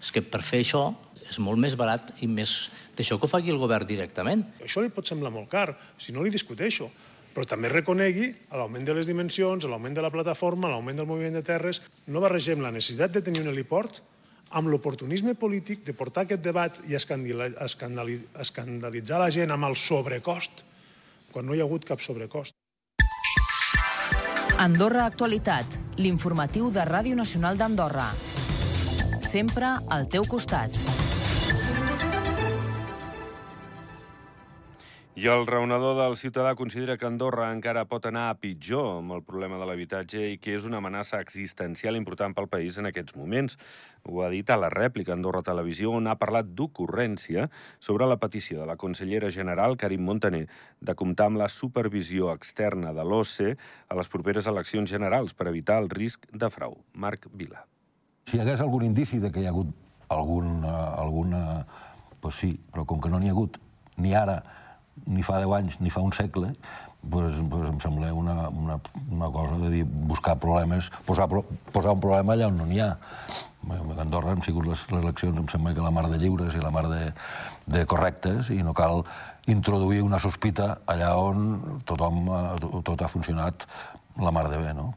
És 0.00 0.12
que 0.12 0.20
per 0.20 0.42
fer 0.44 0.60
això 0.64 0.90
és 1.26 1.38
molt 1.42 1.58
més 1.60 1.74
barat 1.76 2.12
i 2.22 2.26
més 2.28 2.70
d'això 2.96 3.18
que 3.18 3.26
ho 3.26 3.30
faci 3.30 3.50
el 3.52 3.60
govern 3.60 3.88
directament. 3.88 4.44
Això 4.64 4.84
li 4.84 4.92
pot 4.92 5.08
semblar 5.08 5.32
molt 5.34 5.50
car, 5.52 5.76
si 5.98 6.12
no 6.12 6.24
li 6.24 6.32
discuteixo, 6.32 6.90
però 7.34 7.46
també 7.48 7.68
reconegui 7.72 8.30
l'augment 8.52 8.86
de 8.86 8.94
les 8.96 9.08
dimensions, 9.10 9.66
l'augment 9.68 9.96
de 9.96 10.04
la 10.04 10.12
plataforma, 10.12 10.70
l'augment 10.72 11.02
del 11.02 11.08
moviment 11.08 11.36
de 11.36 11.44
terres. 11.44 11.82
No 12.06 12.22
barregem 12.24 12.62
la 12.64 12.72
necessitat 12.72 13.12
de 13.12 13.24
tenir 13.24 13.42
un 13.44 13.52
heliport 13.52 13.92
amb 14.56 14.70
l'oportunisme 14.70 15.34
polític 15.34 15.84
de 15.84 15.96
portar 15.96 16.22
aquest 16.24 16.42
debat 16.44 16.80
i 16.86 16.94
escandalitzar 16.96 19.18
la 19.20 19.34
gent 19.34 19.50
amb 19.52 19.68
el 19.68 19.76
sobrecost 19.76 20.65
quan 21.36 21.44
no 21.44 21.52
hi 21.52 21.60
ha 21.60 21.66
hagut 21.68 21.84
cap 21.84 22.00
sobrecost. 22.00 22.56
Andorra 24.56 25.04
Actualitat, 25.04 25.76
l'informatiu 26.00 26.70
de 26.72 26.88
Ràdio 26.88 27.18
Nacional 27.18 27.60
d'Andorra. 27.60 28.08
Sempre 29.20 29.74
al 29.92 30.08
teu 30.08 30.24
costat. 30.24 30.95
I 35.16 35.30
el 35.32 35.46
raonador 35.46 35.96
del 35.96 36.18
ciutadà 36.20 36.50
considera 36.54 36.98
que 37.00 37.06
Andorra 37.08 37.46
encara 37.48 37.86
pot 37.88 38.04
anar 38.04 38.26
a 38.28 38.34
pitjor 38.36 38.98
amb 38.98 39.14
el 39.16 39.22
problema 39.24 39.56
de 39.56 39.64
l'habitatge 39.64 40.20
i 40.28 40.34
que 40.36 40.52
és 40.52 40.66
una 40.68 40.76
amenaça 40.76 41.22
existencial 41.24 41.96
important 41.96 42.34
pel 42.36 42.50
país 42.52 42.76
en 42.76 42.84
aquests 42.90 43.16
moments. 43.16 43.56
Ho 44.04 44.20
ha 44.20 44.28
dit 44.28 44.52
a 44.52 44.58
la 44.60 44.68
rèplica 44.68 45.14
Andorra 45.14 45.40
Televisió, 45.40 45.94
on 45.96 46.04
ha 46.04 46.18
parlat 46.20 46.50
d'ocurrència 46.58 47.46
sobre 47.80 48.04
la 48.04 48.18
petició 48.20 48.60
de 48.60 48.66
la 48.68 48.76
consellera 48.76 49.30
general, 49.32 49.78
Karim 49.80 50.04
Montaner, 50.04 50.42
de 50.84 50.94
comptar 51.00 51.30
amb 51.30 51.40
la 51.40 51.48
supervisió 51.48 52.28
externa 52.34 52.92
de 52.92 53.08
l'OCE 53.08 53.56
a 53.88 53.96
les 53.96 54.12
properes 54.12 54.50
eleccions 54.52 54.92
generals 54.92 55.32
per 55.32 55.48
evitar 55.48 55.80
el 55.80 55.88
risc 55.88 56.28
de 56.28 56.52
frau. 56.52 56.76
Marc 56.92 57.24
Vila. 57.32 57.64
Si 58.28 58.36
hi 58.36 58.44
hagués 58.44 58.60
algun 58.60 58.84
indici 58.84 59.16
de 59.24 59.32
que 59.32 59.40
hi 59.40 59.48
ha 59.48 59.56
hagut 59.56 59.72
algun, 60.12 60.60
uh, 60.60 60.92
alguna... 61.00 61.64
Pues 62.20 62.36
sí, 62.44 62.52
però 62.68 62.84
com 62.84 63.00
que 63.00 63.08
no 63.08 63.16
n'hi 63.16 63.32
ha 63.32 63.36
hagut 63.38 63.56
ni 63.96 64.12
ara 64.12 64.42
ni 65.04 65.22
fa 65.26 65.38
10 65.42 65.54
anys 65.58 65.80
ni 65.80 65.92
fa 65.92 66.00
un 66.00 66.12
segle, 66.16 66.52
pues, 67.10 67.42
pues 67.50 67.68
em 67.68 67.78
sembla 67.80 68.12
una, 68.14 68.48
una, 68.48 68.80
una 69.10 69.28
cosa 69.30 69.58
de 69.62 69.70
dir, 69.70 69.84
buscar 69.84 70.38
problemes, 70.42 70.90
posar, 71.06 71.28
posar 71.72 71.94
un 71.94 72.00
problema 72.00 72.34
allà 72.34 72.50
on 72.50 72.58
no 72.58 72.66
n'hi 72.66 72.80
ha. 72.82 72.96
A 73.66 73.78
Andorra 74.02 74.30
han 74.34 74.44
sigut 74.46 74.66
les, 74.66 74.82
les 74.92 75.02
eleccions, 75.02 75.38
em 75.38 75.48
sembla 75.50 75.74
que 75.74 75.82
la 75.82 75.90
mar 75.94 76.06
de 76.10 76.18
lliures 76.22 76.54
i 76.54 76.62
la 76.62 76.70
mar 76.74 76.86
de, 76.90 77.10
de 77.66 77.86
correctes, 77.86 78.50
i 78.54 78.62
no 78.62 78.74
cal 78.74 79.02
introduir 79.50 80.02
una 80.06 80.20
sospita 80.22 80.76
allà 80.86 81.14
on 81.18 81.82
tothom, 81.86 82.30
tot 82.86 83.02
ha 83.02 83.10
funcionat 83.10 83.66
la 84.22 84.32
mar 84.34 84.48
de 84.50 84.62
bé, 84.62 84.72
no? 84.74 84.92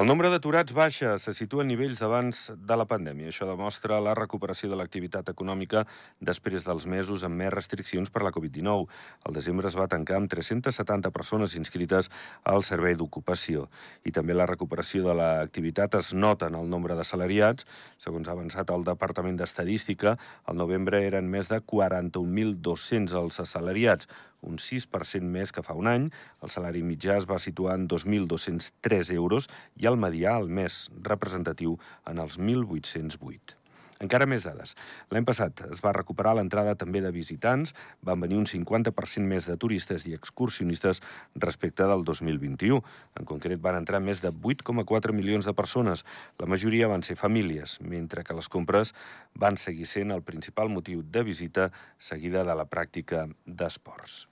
El 0.00 0.06
nombre 0.08 0.30
d'aturats 0.32 0.72
baixa, 0.74 1.16
se 1.18 1.34
situa 1.36 1.62
a 1.62 1.66
nivells 1.68 2.00
d'abans 2.00 2.38
de 2.56 2.76
la 2.78 2.86
pandèmia. 2.88 3.28
Això 3.30 3.46
demostra 3.48 4.00
la 4.02 4.14
recuperació 4.18 4.70
de 4.70 4.78
l'activitat 4.78 5.28
econòmica 5.32 5.84
després 6.20 6.64
dels 6.66 6.86
mesos 6.90 7.24
amb 7.26 7.36
més 7.42 7.52
restriccions 7.54 8.10
per 8.10 8.22
la 8.24 8.32
Covid-19. 8.34 8.86
El 9.28 9.36
desembre 9.36 9.68
es 9.68 9.76
va 9.78 9.88
tancar 9.92 10.16
amb 10.18 10.30
370 10.32 11.12
persones 11.14 11.54
inscrites 11.58 12.10
al 12.44 12.64
servei 12.66 12.96
d'ocupació. 12.96 13.68
I 14.04 14.14
també 14.16 14.34
la 14.34 14.48
recuperació 14.50 15.04
de 15.06 15.18
l'activitat 15.20 15.98
es 16.00 16.14
nota 16.14 16.48
en 16.48 16.58
el 16.58 16.70
nombre 16.70 16.96
de 16.96 17.04
salariats. 17.04 17.66
Segons 17.98 18.28
ha 18.28 18.34
avançat 18.38 18.70
el 18.74 18.86
Departament 18.88 19.38
d'Estadística, 19.38 20.16
al 20.46 20.58
novembre 20.58 21.04
eren 21.06 21.30
més 21.30 21.50
de 21.52 21.60
41.200 21.60 23.14
els 23.20 23.40
assalariats, 23.44 24.08
un 24.46 24.58
6% 24.62 25.30
més 25.36 25.52
que 25.52 25.64
fa 25.66 25.76
un 25.76 25.90
any. 25.90 26.08
El 26.44 26.52
salari 26.54 26.82
mitjà 26.86 27.18
es 27.20 27.28
va 27.30 27.40
situar 27.42 27.76
en 27.78 27.86
2.203 27.90 29.14
euros 29.16 29.50
i 29.76 29.88
el 29.90 30.00
medià, 30.00 30.36
el 30.40 30.48
més 30.48 30.86
representatiu, 31.06 31.78
en 32.10 32.22
els 32.22 32.38
1.808. 32.40 33.59
Encara 34.00 34.24
més 34.24 34.46
dades. 34.48 34.72
L'any 35.12 35.26
passat 35.28 35.60
es 35.66 35.82
va 35.84 35.92
recuperar 35.92 36.32
l'entrada 36.38 36.72
també 36.80 37.02
de 37.04 37.10
visitants, 37.12 37.74
van 38.00 38.22
venir 38.24 38.38
un 38.40 38.48
50% 38.48 39.28
més 39.28 39.48
de 39.50 39.58
turistes 39.60 40.06
i 40.08 40.16
excursionistes 40.16 41.02
respecte 41.36 41.84
del 41.84 42.06
2021. 42.08 42.80
En 43.20 43.28
concret 43.28 43.60
van 43.60 43.76
entrar 43.82 44.00
més 44.00 44.24
de 44.24 44.32
8,4 44.32 45.12
milions 45.12 45.44
de 45.44 45.52
persones. 45.52 46.06
La 46.40 46.48
majoria 46.48 46.88
van 46.88 47.04
ser 47.04 47.20
famílies, 47.20 47.76
mentre 47.84 48.24
que 48.24 48.36
les 48.40 48.48
compres 48.48 48.94
van 49.36 49.60
seguir 49.60 49.88
sent 49.90 50.16
el 50.16 50.24
principal 50.24 50.72
motiu 50.72 51.04
de 51.04 51.26
visita 51.26 51.68
seguida 51.98 52.46
de 52.48 52.56
la 52.56 52.64
pràctica 52.64 53.26
d'esports. 53.44 54.30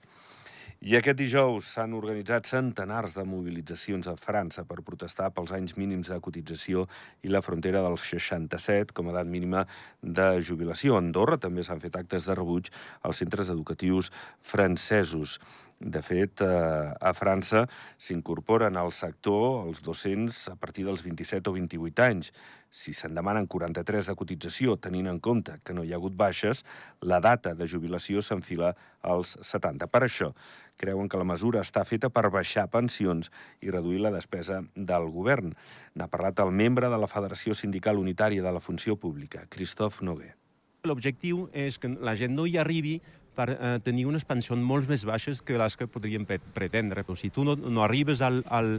I 0.79 0.93
aquest 0.95 1.17
dijous 1.19 1.73
s'han 1.73 1.91
organitzat 1.91 2.45
centenars 2.47 3.11
de 3.17 3.25
mobilitzacions 3.27 4.07
a 4.07 4.13
França 4.15 4.63
per 4.63 4.77
protestar 4.87 5.27
pels 5.35 5.51
anys 5.57 5.73
mínims 5.75 6.07
de 6.07 6.19
cotització 6.23 6.85
i 7.19 7.31
la 7.33 7.41
frontera 7.43 7.81
dels 7.83 8.05
67 8.07 8.95
com 8.95 9.09
a 9.09 9.11
edat 9.11 9.27
mínima 9.27 9.65
de 9.99 10.29
jubilació. 10.39 10.95
A 10.95 11.01
Andorra 11.03 11.35
també 11.35 11.65
s'han 11.67 11.83
fet 11.83 11.99
actes 11.99 12.29
de 12.29 12.37
rebuig 12.39 12.71
als 13.03 13.19
centres 13.19 13.51
educatius 13.51 14.07
francesos. 14.39 15.35
De 15.79 16.01
fet, 16.03 16.41
eh, 16.41 16.91
a 16.99 17.13
França 17.15 17.61
s'incorporen 17.95 18.75
al 18.75 18.91
sector 18.91 19.63
els 19.65 19.79
docents 19.79 20.49
a 20.51 20.57
partir 20.59 20.83
dels 20.83 21.05
27 21.05 21.47
o 21.47 21.53
28 21.55 22.03
anys. 22.03 22.33
Si 22.69 22.91
se'n 22.91 23.15
demanen 23.15 23.47
43 23.47 24.09
de 24.11 24.15
cotització, 24.19 24.75
tenint 24.75 25.07
en 25.07 25.21
compte 25.23 25.55
que 25.63 25.73
no 25.73 25.85
hi 25.85 25.93
ha 25.93 25.95
hagut 25.95 26.17
baixes, 26.19 26.65
la 26.99 27.21
data 27.23 27.53
de 27.55 27.65
jubilació 27.65 28.19
s'enfila 28.19 28.73
als 29.01 29.37
70. 29.39 29.87
Per 29.87 30.01
això, 30.03 30.33
creuen 30.75 31.07
que 31.07 31.17
la 31.17 31.23
mesura 31.23 31.63
està 31.63 31.85
feta 31.87 32.09
per 32.11 32.27
baixar 32.27 32.67
pensions 32.67 33.31
i 33.61 33.71
reduir 33.71 34.01
la 34.03 34.11
despesa 34.11 34.59
del 34.75 35.07
govern. 35.15 35.55
N'ha 35.95 36.09
parlat 36.11 36.43
el 36.43 36.51
membre 36.51 36.91
de 36.91 36.99
la 36.99 37.07
Federació 37.07 37.55
Sindical 37.55 38.03
Unitària 38.03 38.43
de 38.43 38.51
la 38.51 38.59
Funció 38.59 38.97
Pública, 38.99 39.47
Christophe 39.47 40.03
Noguer. 40.03 40.35
L'objectiu 40.83 41.49
és 41.51 41.79
que 41.79 41.89
la 41.91 42.15
gent 42.15 42.35
no 42.35 42.45
hi 42.47 42.57
arribi 42.59 42.99
per 43.39 43.53
eh, 43.55 43.75
tenir 43.85 44.07
unes 44.09 44.27
pensions 44.27 44.59
molt 44.59 44.89
més 44.91 45.05
baixes 45.07 45.39
que 45.45 45.59
les 45.59 45.77
que 45.79 45.87
podríem 45.87 46.27
pretendre. 46.27 47.05
Però 47.07 47.15
si 47.15 47.31
tu 47.31 47.47
no, 47.47 47.55
no 47.55 47.85
arribes 47.85 48.23
al, 48.25 48.43
al, 48.51 48.77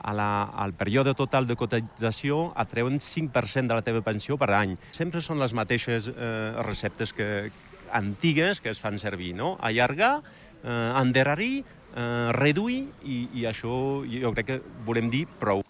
a 0.00 0.14
la, 0.16 0.30
al 0.64 0.72
període 0.78 1.14
total 1.18 1.48
de 1.48 1.58
cotització 1.60 2.48
et 2.56 2.72
treuen 2.72 3.00
5% 3.04 3.68
de 3.68 3.78
la 3.78 3.84
teva 3.84 4.04
pensió 4.06 4.38
per 4.40 4.52
any. 4.56 4.76
Sempre 4.96 5.24
són 5.24 5.42
les 5.42 5.54
mateixes 5.56 6.08
eh, 6.14 6.52
receptes 6.64 7.12
que, 7.12 7.50
antigues 7.92 8.62
que 8.64 8.72
es 8.72 8.80
fan 8.80 9.00
servir, 9.00 9.34
no? 9.36 9.56
Allargar, 9.60 10.18
eh, 10.62 10.92
endarrerir, 11.02 11.64
eh, 11.94 12.28
reduir, 12.36 12.86
i, 13.04 13.26
i 13.34 13.48
això 13.50 13.74
jo 14.08 14.36
crec 14.36 14.54
que 14.54 14.62
volem 14.88 15.12
dir 15.12 15.26
prou. 15.40 15.67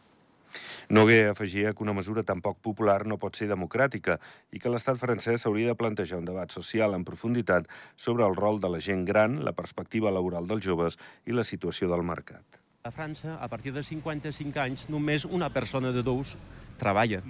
Noguer 0.89 1.29
afegia 1.29 1.75
que 1.77 1.83
una 1.85 1.93
mesura 1.93 2.23
tan 2.25 2.41
poc 2.41 2.63
popular 2.65 3.03
no 3.05 3.19
pot 3.21 3.37
ser 3.37 3.51
democràtica 3.51 4.15
i 4.57 4.61
que 4.63 4.71
l'estat 4.73 4.97
francès 4.97 5.45
hauria 5.45 5.75
de 5.75 5.77
plantejar 5.77 6.17
un 6.17 6.25
debat 6.25 6.49
social 6.49 6.97
en 6.97 7.05
profunditat 7.05 7.69
sobre 7.97 8.25
el 8.25 8.37
rol 8.39 8.57
de 8.63 8.71
la 8.73 8.81
gent 8.81 9.05
gran, 9.05 9.43
la 9.45 9.53
perspectiva 9.53 10.09
laboral 10.11 10.49
dels 10.49 10.65
joves 10.65 10.97
i 11.29 11.37
la 11.37 11.45
situació 11.45 11.91
del 11.93 12.07
mercat. 12.09 12.57
A 12.89 12.91
França, 12.95 13.37
a 13.37 13.49
partir 13.53 13.75
de 13.77 13.83
55 13.85 14.63
anys, 14.65 14.87
només 14.89 15.27
una 15.29 15.51
persona 15.53 15.93
de 15.93 16.01
dos 16.01 16.39
treballa. 16.81 17.21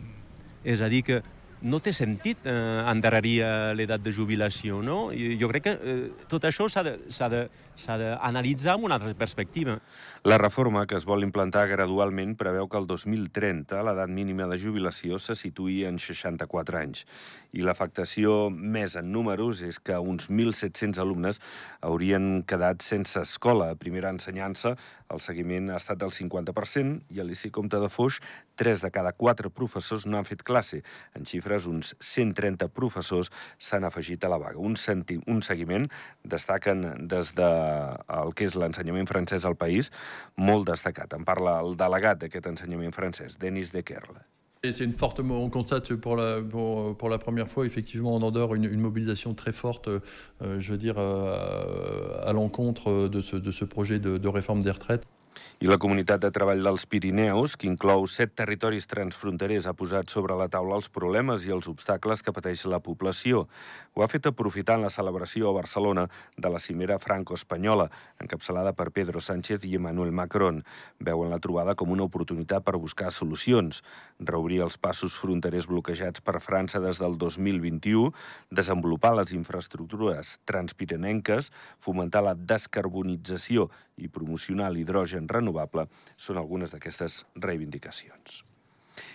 És 0.63 0.79
a 0.79 0.87
dir, 0.93 1.03
que 1.03 1.19
no 1.63 1.81
té 1.83 1.93
sentit 1.97 2.45
eh, 2.47 2.53
endarrerir 2.87 3.39
l'edat 3.79 4.03
de 4.05 4.13
jubilació, 4.15 4.83
no? 4.85 5.09
I 5.11 5.37
jo 5.41 5.49
crec 5.51 5.65
que 5.67 5.75
eh, 5.75 5.97
tot 6.31 6.45
això 6.47 6.69
s'ha 6.71 6.85
d'analitzar 6.85 8.77
amb 8.77 8.87
una 8.87 8.99
altra 8.99 9.15
perspectiva. 9.19 9.79
La 10.29 10.39
reforma 10.39 10.85
que 10.87 10.97
es 10.99 11.07
vol 11.07 11.23
implantar 11.27 11.67
gradualment 11.71 12.37
preveu 12.39 12.69
que 12.71 12.79
el 12.79 12.87
2030 12.91 13.83
l'edat 13.87 14.11
mínima 14.11 14.49
de 14.51 14.59
jubilació 14.59 15.19
se 15.23 15.35
situï 15.39 15.85
en 15.89 15.99
64 16.03 16.79
anys. 16.79 17.05
I 17.55 17.65
l'afectació 17.67 18.49
més 18.51 18.97
en 18.99 19.11
números 19.13 19.63
és 19.67 19.79
que 19.81 19.99
uns 19.99 20.29
1.700 20.31 21.01
alumnes 21.03 21.41
haurien 21.81 22.43
quedat 22.47 22.83
sense 22.85 23.19
escola 23.23 23.73
a 23.73 23.79
primera 23.79 24.11
ensenyança. 24.15 24.77
El 25.15 25.23
seguiment 25.25 25.71
ha 25.73 25.79
estat 25.81 25.99
del 26.01 26.13
50% 26.13 27.15
i 27.15 27.21
a 27.21 27.27
l'ICI 27.27 27.51
Comte 27.55 27.81
de 27.81 27.89
Foix, 27.93 28.19
3 28.61 28.85
de 28.85 28.91
cada 28.95 29.15
4 29.17 29.51
professors 29.55 30.07
no 30.07 30.19
han 30.19 30.29
fet 30.29 30.45
classe. 30.45 30.83
En 31.17 31.25
xifres, 31.29 31.67
uns 31.71 31.95
130 31.99 32.69
professors 32.77 33.33
s'han 33.57 33.89
afegit 33.89 34.25
a 34.25 34.33
la 34.33 34.41
vaga. 34.43 34.61
Un, 34.61 34.77
senti, 34.77 35.19
un 35.27 35.43
seguiment 35.43 35.89
destaquen 36.25 37.09
des 37.09 37.35
de 37.39 37.51
el 38.21 38.35
que 38.37 38.49
és 38.49 38.59
l'ensenyament 38.59 39.09
francès 39.09 39.49
al 39.49 39.57
país, 39.57 39.93
molt 40.37 40.69
destacat. 40.69 41.17
En 41.17 41.25
parla 41.29 41.59
el 41.65 41.79
delegat 41.81 42.21
d'aquest 42.25 42.53
ensenyament 42.53 42.93
francès, 42.97 43.41
Denis 43.41 43.73
de 43.73 43.85
Kerle. 43.87 44.29
C'est 44.65 44.85
une 44.85 44.93
forte, 44.93 45.21
on 45.21 45.51
constate 45.51 45.95
pour 45.95 46.17
la, 46.17 47.19
première 47.19 47.49
fois 47.49 47.65
effectivement 47.65 48.15
en 48.15 48.23
Andorre 48.23 48.55
une, 48.55 48.81
mobilisation 48.81 49.35
très 49.35 49.53
forte, 49.53 49.89
euh, 49.89 50.01
je 50.59 50.73
veux 50.73 50.79
dire, 50.79 50.99
à 50.99 52.33
l'encontre 52.33 53.09
de 53.09 53.21
ce, 53.21 53.65
projet 53.65 53.99
de 53.99 54.29
réforme 54.29 54.63
des 54.63 54.73
retraites. 54.73 55.07
I 55.59 55.67
la 55.67 55.79
Comunitat 55.83 56.21
de 56.23 56.31
Treball 56.31 56.61
dels 56.63 56.85
Pirineus, 56.87 57.57
que 57.59 57.67
inclou 57.67 58.05
set 58.07 58.37
territoris 58.39 58.87
transfronterers, 58.87 59.67
ha 59.67 59.75
posat 59.75 60.07
sobre 60.13 60.37
la 60.39 60.47
taula 60.47 60.77
els 60.79 60.87
problemes 60.87 61.43
i 61.43 61.51
els 61.51 61.67
obstacles 61.67 62.23
que 62.23 62.35
pateix 62.37 62.63
la 62.71 62.79
població. 62.79 63.49
Ho 63.95 64.05
ha 64.05 64.09
fet 64.13 64.29
aprofitant 64.31 64.85
la 64.85 64.93
celebració 64.95 65.49
a 65.51 65.57
Barcelona 65.57 66.05
de 66.37 66.53
la 66.53 66.61
cimera 66.63 67.01
franco-espanyola, 67.03 67.89
encapçalada 68.23 68.75
per 68.79 68.93
Pedro 68.95 69.19
Sánchez 69.19 69.67
i 69.67 69.75
Emmanuel 69.81 70.13
Macron. 70.15 70.63
Veuen 71.03 71.35
la 71.35 71.41
trobada 71.43 71.75
com 71.75 71.91
una 71.91 72.07
oportunitat 72.07 72.63
per 72.63 72.79
buscar 72.79 73.11
solucions, 73.11 73.83
reobrir 74.21 74.63
els 74.63 74.79
passos 74.79 75.19
fronterers 75.19 75.67
bloquejats 75.67 76.23
per 76.23 76.39
França 76.39 76.79
des 76.79 77.03
del 77.03 77.19
2021, 77.19 78.13
desenvolupar 78.55 79.17
les 79.19 79.35
infraestructures 79.35 80.37
transpirenenques, 80.47 81.51
fomentar 81.83 82.23
la 82.23 82.39
descarbonització 82.39 83.69
i 83.99 84.11
promocionar 84.13 84.71
l'hidrogen 84.73 85.29
renovable 85.29 85.89
són 86.17 86.39
algunes 86.41 86.75
d'aquestes 86.75 87.25
reivindicacions. 87.37 88.43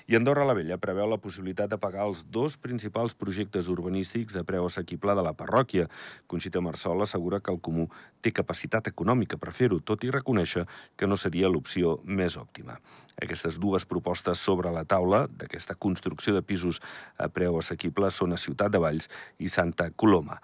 I 0.08 0.18
Andorra 0.20 0.46
la 0.48 0.56
Vella 0.58 0.80
preveu 0.82 1.08
la 1.10 1.20
possibilitat 1.22 1.72
de 1.72 1.80
pagar 1.82 2.08
els 2.08 2.26
dos 2.30 2.58
principals 2.58 3.16
projectes 3.16 3.70
urbanístics 3.72 4.36
a 4.40 4.44
preu 4.48 4.68
assequible 4.68 5.16
de 5.16 5.24
la 5.26 5.36
parròquia. 5.38 5.88
Conxita 6.28 6.62
Marsol 6.62 7.06
assegura 7.06 7.40
que 7.40 7.52
el 7.54 7.62
Comú 7.64 7.88
té 8.22 8.32
capacitat 8.32 8.88
econòmica 8.92 9.38
per 9.38 9.52
fer-ho, 9.56 9.80
tot 9.80 10.04
i 10.04 10.12
reconèixer 10.14 10.66
que 10.98 11.08
no 11.08 11.18
seria 11.20 11.52
l'opció 11.52 12.00
més 12.06 12.38
òptima. 12.40 12.80
Aquestes 13.22 13.60
dues 13.62 13.86
propostes 13.86 14.42
sobre 14.42 14.72
la 14.74 14.86
taula 14.90 15.26
d'aquesta 15.30 15.76
construcció 15.76 16.34
de 16.34 16.42
pisos 16.42 16.80
a 17.22 17.30
preu 17.30 17.60
assequible 17.60 18.10
són 18.12 18.34
a 18.34 18.40
Ciutat 18.42 18.74
de 18.74 18.82
Valls 18.82 19.10
i 19.38 19.52
Santa 19.52 19.92
Coloma. 19.92 20.40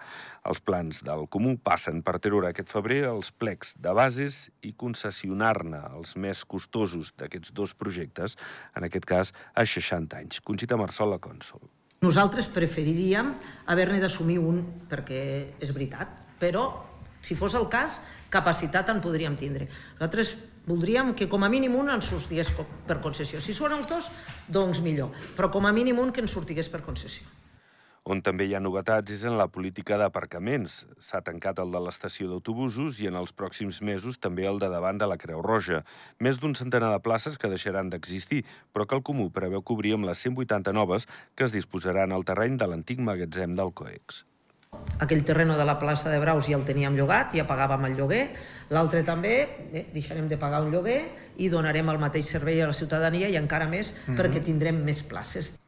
Els 0.46 0.62
plans 0.64 1.02
del 1.04 1.26
Comú 1.28 1.56
passen 1.60 2.00
per 2.04 2.16
treure 2.22 2.48
aquest 2.48 2.70
febrer 2.72 3.02
els 3.10 3.32
plecs 3.32 3.74
de 3.76 3.92
bases 3.96 4.46
i 4.64 4.72
concessionar-ne 4.72 5.82
els 5.90 6.14
més 6.16 6.44
costosos 6.48 7.12
d'aquests 7.20 7.52
dos 7.56 7.74
projectes, 7.76 8.38
en 8.76 8.86
aquest 8.86 9.08
cas 9.08 9.29
a 9.54 9.64
60 9.66 10.18
anys. 10.18 10.40
Conxita 10.44 10.78
Marsol, 10.80 11.14
la 11.14 11.20
cònsol. 11.22 11.62
Nosaltres 12.00 12.48
preferiríem 12.48 13.34
haver-ne 13.68 14.00
d'assumir 14.00 14.38
un, 14.40 14.62
perquè 14.88 15.20
és 15.60 15.72
veritat, 15.76 16.14
però 16.40 16.68
si 17.20 17.36
fos 17.36 17.54
el 17.58 17.66
cas, 17.68 18.00
capacitat 18.32 18.88
en 18.88 19.02
podríem 19.04 19.36
tindre. 19.36 19.66
Nosaltres 19.98 20.36
voldríem 20.64 21.12
que 21.14 21.28
com 21.28 21.44
a 21.44 21.50
mínim 21.52 21.76
un 21.76 21.90
ens 21.92 22.08
sortigués 22.08 22.52
per 22.86 23.00
concessió. 23.04 23.40
Si 23.44 23.52
són 23.56 23.76
els 23.76 23.90
dos, 23.90 24.08
doncs 24.48 24.80
millor, 24.84 25.12
però 25.36 25.50
com 25.52 25.68
a 25.68 25.74
mínim 25.76 26.00
un 26.00 26.12
que 26.12 26.24
ens 26.24 26.32
sortigués 26.32 26.72
per 26.72 26.80
concessió. 26.86 27.28
On 28.10 28.18
també 28.26 28.48
hi 28.48 28.56
ha 28.58 28.60
novetats 28.62 29.12
és 29.14 29.20
en 29.28 29.36
la 29.38 29.46
política 29.54 29.94
d'aparcaments. 30.00 30.80
S'ha 30.98 31.20
tancat 31.22 31.60
el 31.62 31.70
de 31.70 31.82
l'estació 31.84 32.26
d'autobusos 32.26 32.96
i 32.98 33.06
en 33.06 33.18
els 33.20 33.30
pròxims 33.30 33.78
mesos 33.86 34.18
també 34.18 34.48
el 34.50 34.58
de 34.58 34.70
davant 34.72 34.98
de 34.98 35.06
la 35.06 35.18
Creu 35.20 35.44
Roja. 35.46 35.84
Més 36.18 36.40
d'un 36.42 36.56
centenar 36.58 36.88
de 36.90 37.04
places 37.04 37.38
que 37.38 37.52
deixaran 37.52 37.92
d'existir, 37.92 38.40
però 38.74 38.88
que 38.88 38.98
el 38.98 39.04
Comú 39.06 39.28
preveu 39.36 39.62
cobrir 39.62 39.94
amb 39.94 40.10
les 40.10 40.24
180 40.26 40.74
noves 40.74 41.06
que 41.36 41.46
es 41.46 41.54
disposaran 41.54 42.10
al 42.10 42.26
terreny 42.26 42.58
de 42.58 42.70
l'antic 42.72 42.98
magatzem 42.98 43.54
del 43.54 43.70
COEX. 43.78 44.24
Aquell 45.06 45.22
terreno 45.22 45.54
de 45.58 45.70
la 45.70 45.78
plaça 45.78 46.10
de 46.10 46.18
Braus 46.18 46.50
ja 46.50 46.58
el 46.58 46.66
teníem 46.66 46.98
llogat, 46.98 47.30
ja 47.38 47.46
pagàvem 47.46 47.86
el 47.92 47.98
lloguer. 47.98 48.24
L'altre 48.74 49.06
també, 49.06 49.38
eh, 49.70 49.86
deixarem 49.94 50.26
de 50.26 50.38
pagar 50.38 50.64
un 50.66 50.74
lloguer 50.74 51.00
i 51.38 51.48
donarem 51.48 51.94
el 51.94 52.02
mateix 52.02 52.26
servei 52.26 52.58
a 52.62 52.66
la 52.66 52.74
ciutadania 52.74 53.30
i 53.30 53.38
encara 53.38 53.70
més 53.70 53.94
mm 53.94 53.96
-hmm. 53.96 54.18
perquè 54.18 54.42
tindrem 54.42 54.82
més 54.82 55.02
places. 55.02 55.60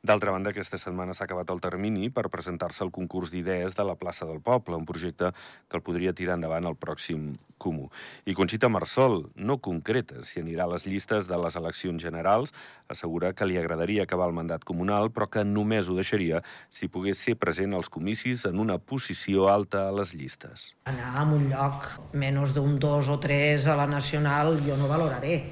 D'altra 0.00 0.32
banda, 0.32 0.48
aquesta 0.54 0.78
setmana 0.80 1.12
s'ha 1.12 1.26
acabat 1.26 1.50
el 1.52 1.58
termini 1.60 2.06
per 2.08 2.30
presentar-se 2.32 2.80
al 2.80 2.88
concurs 2.90 3.28
d'idees 3.34 3.74
de 3.76 3.84
la 3.84 3.98
plaça 4.00 4.24
del 4.24 4.40
Poble, 4.40 4.78
un 4.80 4.86
projecte 4.88 5.28
que 5.68 5.76
el 5.76 5.82
podria 5.84 6.14
tirar 6.16 6.38
endavant 6.38 6.64
el 6.70 6.78
pròxim 6.80 7.34
comú. 7.60 7.90
I 8.24 8.32
Conxita 8.32 8.70
Marsol 8.72 9.26
no 9.36 9.58
concreta 9.60 10.24
si 10.24 10.40
anirà 10.40 10.64
a 10.64 10.72
les 10.72 10.88
llistes 10.88 11.28
de 11.28 11.36
les 11.36 11.60
eleccions 11.60 12.00
generals, 12.00 12.54
assegura 12.88 13.34
que 13.36 13.44
li 13.44 13.60
agradaria 13.60 14.08
acabar 14.08 14.30
el 14.30 14.36
mandat 14.40 14.64
comunal, 14.64 15.12
però 15.12 15.28
que 15.28 15.44
només 15.44 15.92
ho 15.92 16.00
deixaria 16.00 16.40
si 16.72 16.88
pogués 16.88 17.20
ser 17.20 17.36
present 17.36 17.76
als 17.76 17.92
comicis 17.92 18.46
en 18.48 18.56
una 18.56 18.78
posició 18.80 19.50
alta 19.52 19.90
a 19.90 19.96
les 20.00 20.16
llistes. 20.16 20.70
Anar 20.88 21.12
a 21.12 21.28
un 21.28 21.50
lloc 21.52 21.90
menys 22.16 22.56
d'un 22.56 22.80
dos 22.80 23.12
o 23.12 23.20
tres 23.20 23.68
a 23.68 23.76
la 23.76 23.90
nacional 23.90 24.62
jo 24.64 24.80
no 24.80 24.88
valoraré 24.88 25.42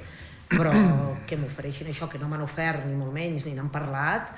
però 0.49 0.73
que 1.29 1.37
m'ofereixin 1.37 1.91
això 1.93 2.09
que 2.09 2.19
no 2.19 2.29
m'han 2.29 2.45
ofert 2.47 2.87
ni 2.87 2.97
molt 2.97 3.13
menys 3.13 3.45
ni 3.45 3.55
n'han 3.57 3.71
parlat 3.73 4.33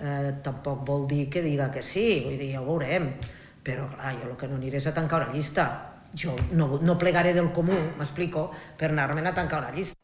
eh, 0.00 0.32
tampoc 0.42 0.82
vol 0.88 1.06
dir 1.10 1.28
que 1.30 1.44
diga 1.44 1.70
que 1.70 1.82
sí 1.84 2.22
vull 2.24 2.38
dir, 2.40 2.54
ja 2.54 2.64
ho 2.64 2.66
veurem. 2.66 3.12
Però 3.60 3.86
clar, 3.92 4.14
jo 4.16 4.30
el 4.30 4.36
que 4.40 4.48
no 4.48 4.56
aniré 4.56 4.80
és 4.80 4.88
a 4.88 4.96
tancar 4.96 5.20
una 5.20 5.34
llista. 5.34 5.68
Jo 6.16 6.34
no, 6.56 6.80
no 6.82 6.98
plegaré 6.98 7.36
del 7.36 7.52
comú, 7.54 7.76
m'explico, 7.98 8.48
per 8.80 8.90
anar-me'n 8.90 9.30
a 9.30 9.36
tancar 9.36 9.60
una 9.62 9.74
llista 9.76 9.99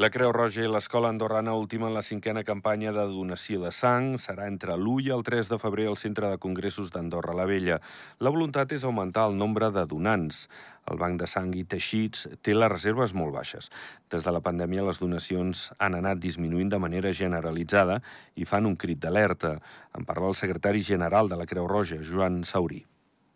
la 0.00 0.08
Creu 0.08 0.30
Roja 0.32 0.62
i 0.64 0.68
l'Escola 0.72 1.10
Andorrana 1.12 1.52
ultimen 1.52 1.92
la 1.92 2.00
cinquena 2.00 2.40
campanya 2.40 2.88
de 2.96 3.02
donació 3.12 3.58
de 3.60 3.68
sang. 3.68 4.14
Serà 4.16 4.46
entre 4.48 4.72
l'1 4.72 5.02
i 5.04 5.10
el 5.12 5.20
3 5.26 5.50
de 5.52 5.58
febrer 5.60 5.90
al 5.90 5.98
Centre 6.00 6.30
de 6.30 6.38
Congressos 6.40 6.88
d'Andorra 6.94 7.34
la 7.36 7.44
Vella. 7.44 7.76
La 8.24 8.32
voluntat 8.32 8.72
és 8.72 8.86
augmentar 8.88 9.26
el 9.28 9.36
nombre 9.36 9.68
de 9.74 9.82
donants. 9.90 10.46
El 10.88 10.96
Banc 11.02 11.20
de 11.20 11.28
Sang 11.28 11.52
i 11.52 11.66
Teixits 11.68 12.30
té 12.40 12.54
les 12.56 12.72
reserves 12.72 13.12
molt 13.12 13.36
baixes. 13.36 13.68
Des 14.08 14.24
de 14.24 14.32
la 14.32 14.40
pandèmia, 14.40 14.86
les 14.88 15.02
donacions 15.02 15.66
han 15.76 15.98
anat 15.98 16.24
disminuint 16.24 16.72
de 16.72 16.80
manera 16.80 17.12
generalitzada 17.12 18.00
i 18.40 18.48
fan 18.48 18.70
un 18.72 18.80
crit 18.80 19.04
d'alerta. 19.04 19.58
En 19.92 20.08
parla 20.08 20.32
el 20.32 20.40
secretari 20.40 20.80
general 20.80 21.28
de 21.28 21.36
la 21.36 21.44
Creu 21.44 21.68
Roja, 21.68 22.00
Joan 22.00 22.40
Saurí. 22.48 22.86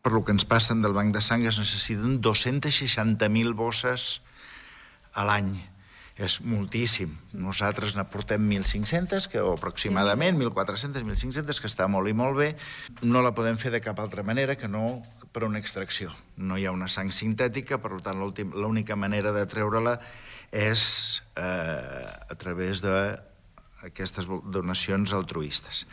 Per 0.00 0.16
lo 0.16 0.24
que 0.24 0.32
ens 0.32 0.48
passen 0.48 0.80
del 0.80 0.96
Banc 0.96 1.12
de 1.12 1.20
Sang 1.20 1.44
es 1.44 1.60
necessiten 1.60 2.22
260.000 2.24 3.52
bosses 3.52 4.22
a 5.12 5.28
l'any 5.28 5.52
és 6.14 6.38
moltíssim. 6.46 7.10
Nosaltres 7.34 7.96
n'aportem 7.98 8.42
1.500, 8.46 9.26
que, 9.30 9.42
aproximadament 9.42 10.38
1.400, 10.38 11.02
1.500, 11.02 11.60
que 11.60 11.70
està 11.70 11.88
molt 11.90 12.10
i 12.10 12.14
molt 12.14 12.38
bé. 12.38 12.50
No 13.02 13.22
la 13.24 13.34
podem 13.34 13.58
fer 13.58 13.74
de 13.74 13.82
cap 13.82 13.98
altra 13.98 14.22
manera 14.22 14.54
que 14.54 14.70
no 14.70 15.02
per 15.34 15.44
una 15.44 15.58
extracció. 15.58 16.12
No 16.36 16.56
hi 16.58 16.66
ha 16.66 16.74
una 16.74 16.88
sang 16.88 17.10
sintètica, 17.10 17.80
per 17.82 17.98
tant, 18.06 18.22
l'única 18.54 18.94
manera 18.96 19.34
de 19.34 19.42
treure-la 19.50 19.98
és 20.54 20.84
eh, 21.34 22.06
a 22.06 22.36
través 22.38 22.84
d'aquestes 22.84 24.30
donacions 24.54 25.16
altruistes. 25.16 25.88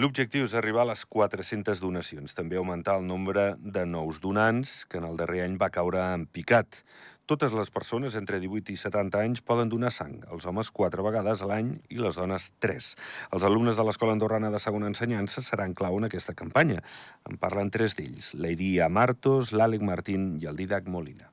L'objectiu 0.00 0.46
és 0.46 0.54
arribar 0.56 0.82
a 0.86 0.90
les 0.92 1.02
400 1.04 1.80
donacions, 1.82 2.34
també 2.34 2.56
augmentar 2.56 2.96
el 2.98 3.06
nombre 3.06 3.54
de 3.60 3.82
nous 3.86 4.20
donants, 4.22 4.84
que 4.88 4.98
en 4.98 5.06
el 5.06 5.18
darrer 5.18 5.42
any 5.44 5.58
va 5.60 5.68
caure 5.74 6.00
en 6.14 6.24
picat. 6.26 6.82
Totes 7.30 7.52
les 7.54 7.68
persones 7.70 8.16
entre 8.18 8.40
18 8.42 8.72
i 8.74 8.76
70 8.80 9.20
anys 9.22 9.40
poden 9.46 9.68
donar 9.70 9.92
sang, 9.94 10.16
els 10.34 10.48
homes 10.50 10.66
4 10.74 11.04
vegades 11.06 11.44
a 11.44 11.46
l'any 11.46 11.68
i 11.94 12.00
les 12.02 12.16
dones 12.18 12.48
3. 12.58 12.88
Els 13.36 13.46
alumnes 13.46 13.78
de 13.78 13.84
l'Escola 13.86 14.16
Andorrana 14.16 14.50
de 14.50 14.58
Segona 14.58 14.88
Ensenyança 14.90 15.38
seran 15.46 15.76
clau 15.78 16.00
en 16.00 16.08
aquesta 16.08 16.34
campanya. 16.34 16.82
En 17.30 17.38
parlen 17.38 17.70
tres 17.70 17.94
d'ells, 17.94 18.32
l'Iria 18.34 18.88
Martos, 18.90 19.52
l'Àleg 19.54 19.86
Martín 19.86 20.32
i 20.42 20.50
el 20.50 20.58
Didac 20.58 20.90
Molina. 20.90 21.30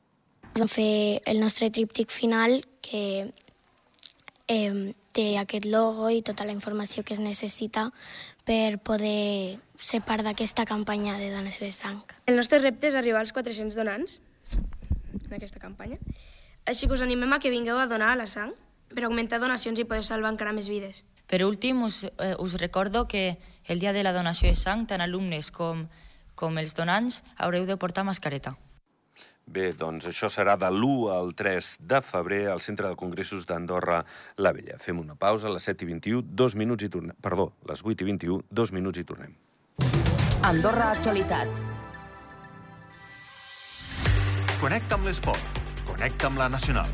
Vam 0.62 0.70
fer 0.70 1.18
el 1.26 1.42
nostre 1.42 1.72
tríptic 1.74 2.14
final, 2.14 2.60
que 2.86 3.34
eh, 4.54 4.94
té 5.18 5.28
aquest 5.42 5.66
logo 5.66 6.14
i 6.14 6.22
tota 6.22 6.46
la 6.46 6.54
informació 6.54 7.02
que 7.02 7.18
es 7.18 7.26
necessita 7.26 7.90
per 8.46 8.78
poder 8.78 9.58
ser 9.82 10.06
part 10.06 10.22
d'aquesta 10.22 10.70
campanya 10.70 11.18
de 11.18 11.34
dones 11.34 11.58
de 11.58 11.74
sang. 11.74 12.04
El 12.30 12.38
nostre 12.38 12.62
repte 12.62 12.94
és 12.94 13.02
arribar 13.02 13.26
als 13.26 13.34
400 13.34 13.74
donants 13.74 14.22
en 15.14 15.34
aquesta 15.34 15.60
campanya. 15.60 15.98
Així 16.66 16.88
que 16.88 16.94
us 16.98 17.04
animem 17.06 17.32
a 17.34 17.40
que 17.40 17.54
vingueu 17.54 17.80
a 17.80 17.88
donar 17.88 18.16
la 18.20 18.28
sang 18.28 18.54
per 18.94 19.06
augmentar 19.06 19.40
donacions 19.40 19.80
i 19.80 19.86
poder 19.88 20.04
salvar 20.04 20.34
encara 20.34 20.56
més 20.56 20.70
vides. 20.70 21.04
Per 21.28 21.44
últim, 21.44 21.82
us, 21.84 22.06
eh, 22.06 22.36
us 22.40 22.60
recordo 22.60 23.08
que 23.08 23.38
el 23.66 23.80
dia 23.80 23.94
de 23.94 24.04
la 24.04 24.14
donació 24.14 24.48
de 24.48 24.56
sang, 24.56 24.86
tant 24.88 25.02
alumnes 25.04 25.52
com, 25.52 25.88
com 26.36 26.58
els 26.58 26.76
donants, 26.76 27.24
haureu 27.38 27.66
de 27.66 27.78
portar 27.78 28.06
mascareta. 28.08 28.56
Bé, 29.48 29.72
doncs 29.72 30.10
això 30.10 30.28
serà 30.28 30.58
de 30.60 30.68
l'1 30.68 31.08
al 31.14 31.32
3 31.36 31.78
de 31.88 32.02
febrer 32.04 32.42
al 32.52 32.60
Centre 32.60 32.90
de 32.90 33.00
Congressos 33.00 33.48
d'Andorra 33.48 34.02
la 34.36 34.52
Vella. 34.52 34.76
Fem 34.78 35.00
una 35.00 35.16
pausa 35.16 35.48
a 35.48 35.54
les 35.56 35.64
7 35.64 35.88
i 35.88 35.92
21, 35.94 36.22
dos 36.28 36.56
minuts 36.56 36.84
i 36.84 36.92
tornem. 36.92 37.16
Perdó, 37.24 37.54
les 37.68 37.84
8 37.84 38.04
i 38.04 38.12
21, 38.12 38.44
dos 38.52 38.76
minuts 38.76 39.00
i 39.00 39.08
tornem. 39.08 39.36
Andorra 40.44 40.92
Actualitat 40.92 41.77
Connecta 44.58 44.96
amb 44.98 45.06
l'esport. 45.06 45.60
Connecta 45.86 46.32
amb 46.32 46.40
la 46.42 46.48
nacional. 46.50 46.90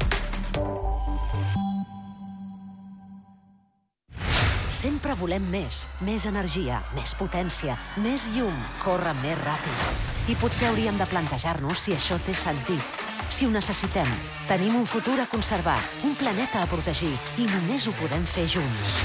Sempre 4.67 5.13
volem 5.15 5.45
més, 5.47 5.85
més 6.03 6.25
energia, 6.27 6.81
més 6.91 7.13
potència, 7.15 7.77
més 8.03 8.25
llum, 8.33 8.57
córrer 8.81 9.13
més 9.21 9.39
ràpid. 9.39 10.01
I 10.33 10.35
potser 10.41 10.67
hauríem 10.67 10.99
de 10.99 11.07
plantejar-nos 11.07 11.85
si 11.85 11.95
això 11.95 12.17
té 12.25 12.35
sentit. 12.35 12.99
Si 13.31 13.47
ho 13.47 13.53
necessitem, 13.53 14.11
tenim 14.49 14.75
un 14.75 14.83
futur 14.89 15.15
a 15.23 15.27
conservar, 15.31 15.77
un 16.03 16.17
planeta 16.19 16.65
a 16.65 16.67
protegir, 16.67 17.13
i 17.39 17.47
només 17.47 17.87
ho 17.87 17.93
podem 17.95 18.25
fer 18.27 18.43
junts. 18.57 18.97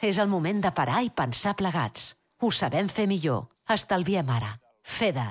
És 0.00 0.16
el 0.16 0.32
moment 0.32 0.64
de 0.64 0.72
parar 0.72 1.04
i 1.04 1.12
pensar 1.12 1.52
plegats. 1.60 2.14
Ho 2.40 2.48
sabem 2.48 2.88
fer 2.88 3.04
millor. 3.10 3.50
Estalviem 3.68 4.32
ara. 4.32 4.54
FEDA. 4.80 5.28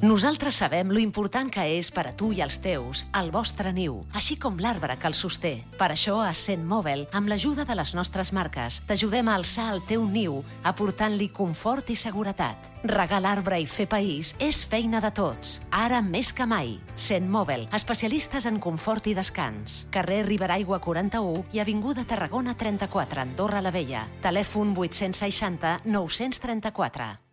Nosaltres 0.00 0.56
sabem 0.56 0.88
lo 0.88 0.98
important 0.98 1.50
que 1.52 1.60
és 1.76 1.90
per 1.92 2.06
a 2.08 2.12
tu 2.16 2.30
i 2.32 2.38
els 2.40 2.56
teus 2.64 3.02
el 3.18 3.28
vostre 3.34 3.68
niu, 3.76 3.98
així 4.16 4.38
com 4.40 4.56
l'arbre 4.56 4.96
que 4.96 5.06
el 5.10 5.16
sosté. 5.18 5.50
Per 5.76 5.90
això 5.92 6.22
a 6.24 6.30
Cent 6.32 6.64
Mobile, 6.64 7.04
amb 7.12 7.28
l'ajuda 7.28 7.66
de 7.68 7.76
les 7.76 7.92
nostres 7.92 8.32
marques, 8.32 8.80
t'ajudem 8.88 9.28
a 9.28 9.36
alçar 9.36 9.68
el 9.74 9.84
teu 9.84 10.08
niu, 10.08 10.40
aportant-li 10.64 11.28
confort 11.28 11.92
i 11.92 11.98
seguretat. 12.00 12.70
Regar 12.88 13.20
l'arbre 13.20 13.60
i 13.60 13.68
fer 13.68 13.90
país 13.92 14.32
és 14.40 14.64
feina 14.64 15.04
de 15.04 15.12
tots. 15.12 15.58
Ara 15.68 16.00
més 16.00 16.32
que 16.32 16.48
mai. 16.48 16.78
Cent 16.96 17.28
Mobile, 17.28 17.68
especialistes 17.76 18.48
en 18.48 18.56
confort 18.56 19.04
i 19.06 19.14
descans. 19.14 19.84
Carrer 19.92 20.24
Riberaigua 20.24 20.80
41 20.80 21.44
i 21.52 21.60
Avinguda 21.60 22.08
Tarragona 22.08 22.56
34, 22.56 23.20
Andorra 23.28 23.60
la 23.60 23.70
Vella. 23.70 24.08
Telèfon 24.24 24.72
860 24.72 25.82
934. 25.84 27.29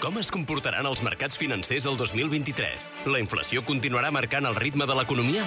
Com 0.00 0.16
es 0.16 0.30
comportaran 0.32 0.86
els 0.88 1.02
mercats 1.04 1.36
financers 1.36 1.84
el 1.84 1.98
2023? 2.00 2.86
La 3.12 3.20
inflació 3.20 3.60
continuarà 3.68 4.08
marcant 4.08 4.46
el 4.48 4.56
ritme 4.56 4.86
de 4.88 4.94
l'economia? 4.96 5.42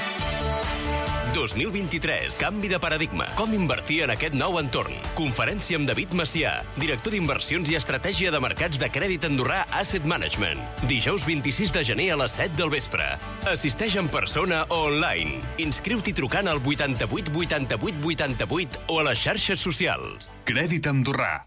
2023. 1.34 2.36
Canvi 2.38 2.70
de 2.70 2.78
paradigma. 2.78 3.26
Com 3.34 3.56
invertir 3.58 4.04
en 4.06 4.14
aquest 4.14 4.36
nou 4.38 4.60
entorn? 4.60 4.94
Conferència 5.18 5.80
amb 5.80 5.90
David 5.90 6.14
Macià, 6.14 6.52
director 6.78 7.16
d'inversions 7.16 7.72
i 7.74 7.80
estratègia 7.80 8.30
de 8.30 8.42
mercats 8.44 8.78
de 8.78 8.92
crèdit 8.94 9.26
andorrà 9.26 9.64
Asset 9.80 10.06
Management. 10.06 10.62
Dijous 10.92 11.26
26 11.26 11.74
de 11.74 11.84
gener 11.90 12.12
a 12.14 12.20
les 12.22 12.38
7 12.38 12.54
del 12.60 12.70
vespre. 12.76 13.08
Assisteix 13.50 13.98
en 13.98 14.12
persona 14.14 14.68
o 14.70 14.84
online. 14.92 15.42
Inscriu-t'hi 15.66 16.14
trucant 16.14 16.52
al 16.54 16.62
88 16.62 17.34
88 17.34 18.06
88 18.14 18.86
o 18.94 19.02
a 19.02 19.10
les 19.10 19.26
xarxes 19.26 19.66
socials. 19.66 20.30
Crèdit 20.46 20.94
andorrà. 20.94 21.40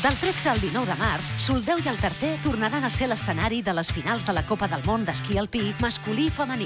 Del 0.00 0.16
13 0.16 0.48
al 0.48 0.56
19 0.58 0.88
de 0.88 0.94
març, 0.96 1.34
Soldeu 1.36 1.76
i 1.84 1.88
el 1.90 1.98
Tarter 2.00 2.38
tornaran 2.40 2.80
a 2.80 2.88
ser 2.90 3.10
l'escenari 3.10 3.58
de 3.60 3.74
les 3.76 3.92
finals 3.92 4.24
de 4.24 4.32
la 4.32 4.40
Copa 4.48 4.64
del 4.64 4.80
Món 4.86 5.04
d'esquí 5.04 5.36
alpí 5.36 5.74
masculí 5.84 6.30
i 6.30 6.32
femení. 6.32 6.64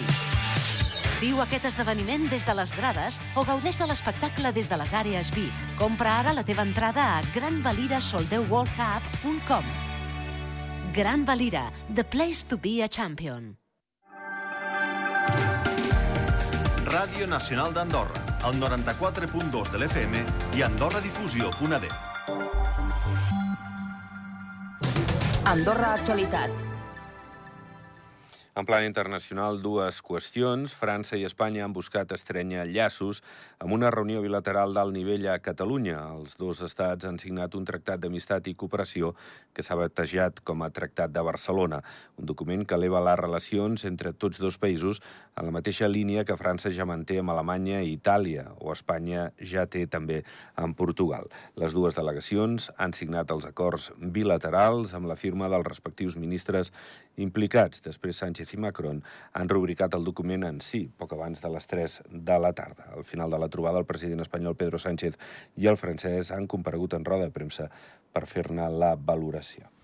Viu 1.19 1.43
aquest 1.43 1.67
esdeveniment 1.73 2.31
des 2.31 2.47
de 2.47 2.55
les 2.55 2.71
grades 2.77 3.19
o 3.35 3.43
gaudeix 3.43 3.83
de 3.83 3.87
l'espectacle 3.91 4.53
des 4.55 4.71
de 4.71 4.79
les 4.79 4.95
àrees 4.95 5.35
VIP. 5.35 5.51
Compra 5.75 6.21
ara 6.21 6.31
la 6.39 6.47
teva 6.47 6.63
entrada 6.63 7.17
a 7.17 7.19
granvalirasoldeuworldcup.com 7.35 9.65
Gran 10.95 11.27
Valira, 11.27 11.75
the 11.93 12.05
place 12.05 12.47
to 12.47 12.57
be 12.57 12.85
a 12.85 12.89
champion. 12.89 13.59
Ràdio 16.87 17.27
Nacional 17.27 17.75
d'Andorra, 17.75 18.39
al 18.47 18.55
94.2 18.55 19.75
de 19.75 19.79
l'FM 19.83 20.15
i 20.55 20.63
AndorraDifusió.d. 20.63 21.91
Andorra 25.47 25.95
Actualitat. 25.95 26.76
En 28.57 28.65
plan 28.65 28.87
internacional, 28.89 29.59
dues 29.61 29.99
qüestions. 30.01 30.73
França 30.73 31.19
i 31.21 31.27
Espanya 31.29 31.67
han 31.67 31.75
buscat 31.77 32.15
estrenya 32.17 32.63
llaços 32.65 33.19
amb 33.61 33.75
una 33.77 33.91
reunió 33.93 34.23
bilateral 34.25 34.73
d'alt 34.73 34.95
nivell 34.97 35.27
a 35.29 35.35
Catalunya. 35.45 35.99
Els 36.15 36.39
dos 36.41 36.63
estats 36.65 37.05
han 37.05 37.19
signat 37.21 37.53
un 37.59 37.67
tractat 37.69 38.01
d'amistat 38.01 38.49
i 38.49 38.55
cooperació 38.57 39.11
que 39.53 39.61
s'ha 39.61 39.77
batejat 39.77 40.41
com 40.41 40.65
a 40.65 40.71
Tractat 40.73 41.13
de 41.13 41.21
Barcelona, 41.21 41.83
un 42.17 42.25
document 42.25 42.65
que 42.65 42.79
eleva 42.81 43.03
les 43.05 43.19
relacions 43.21 43.85
entre 43.85 44.15
tots 44.17 44.41
dos 44.41 44.57
països 44.57 45.03
en 45.37 45.51
la 45.51 45.53
mateixa 45.53 45.85
línia 45.93 46.25
que 46.25 46.39
França 46.41 46.73
ja 46.73 46.89
manté 46.89 47.21
amb 47.21 47.35
Alemanya 47.35 47.83
i 47.85 47.93
Itàlia, 47.99 48.47
o 48.57 48.73
Espanya 48.73 49.27
ja 49.37 49.67
té 49.69 49.85
també 49.85 50.23
amb 50.57 50.77
Portugal. 50.81 51.29
Les 51.61 51.77
dues 51.77 52.01
delegacions 52.01 52.71
han 52.81 52.97
signat 52.97 53.37
els 53.37 53.45
acords 53.45 53.91
bilaterals 54.01 54.97
amb 54.97 55.13
la 55.13 55.21
firma 55.21 55.53
dels 55.53 55.69
respectius 55.69 56.17
ministres 56.17 56.73
implicats. 57.21 57.85
Després 57.85 58.25
Sánchez 58.25 58.46
i 58.55 58.61
Macron 58.63 59.03
han 59.33 59.49
rubricat 59.49 59.95
el 59.99 60.05
document 60.05 60.45
en 60.49 60.61
si, 60.61 60.87
poc 60.89 61.15
abans 61.17 61.43
de 61.43 61.53
les 61.53 61.67
3 61.67 62.01
de 62.11 62.39
la 62.43 62.53
tarda. 62.53 62.91
Al 62.97 63.05
final 63.05 63.31
de 63.31 63.41
la 63.43 63.49
trobada, 63.49 63.79
el 63.83 63.89
president 63.89 64.25
espanyol 64.25 64.57
Pedro 64.57 64.79
Sánchez 64.79 65.19
i 65.57 65.67
el 65.67 65.81
francès 65.81 66.33
han 66.33 66.47
comparegut 66.47 66.95
en 66.95 67.05
roda 67.05 67.27
de 67.27 67.35
premsa 67.35 67.71
per 68.13 68.27
fer-ne 68.27 68.71
la 68.73 68.95
valoració. 68.97 69.76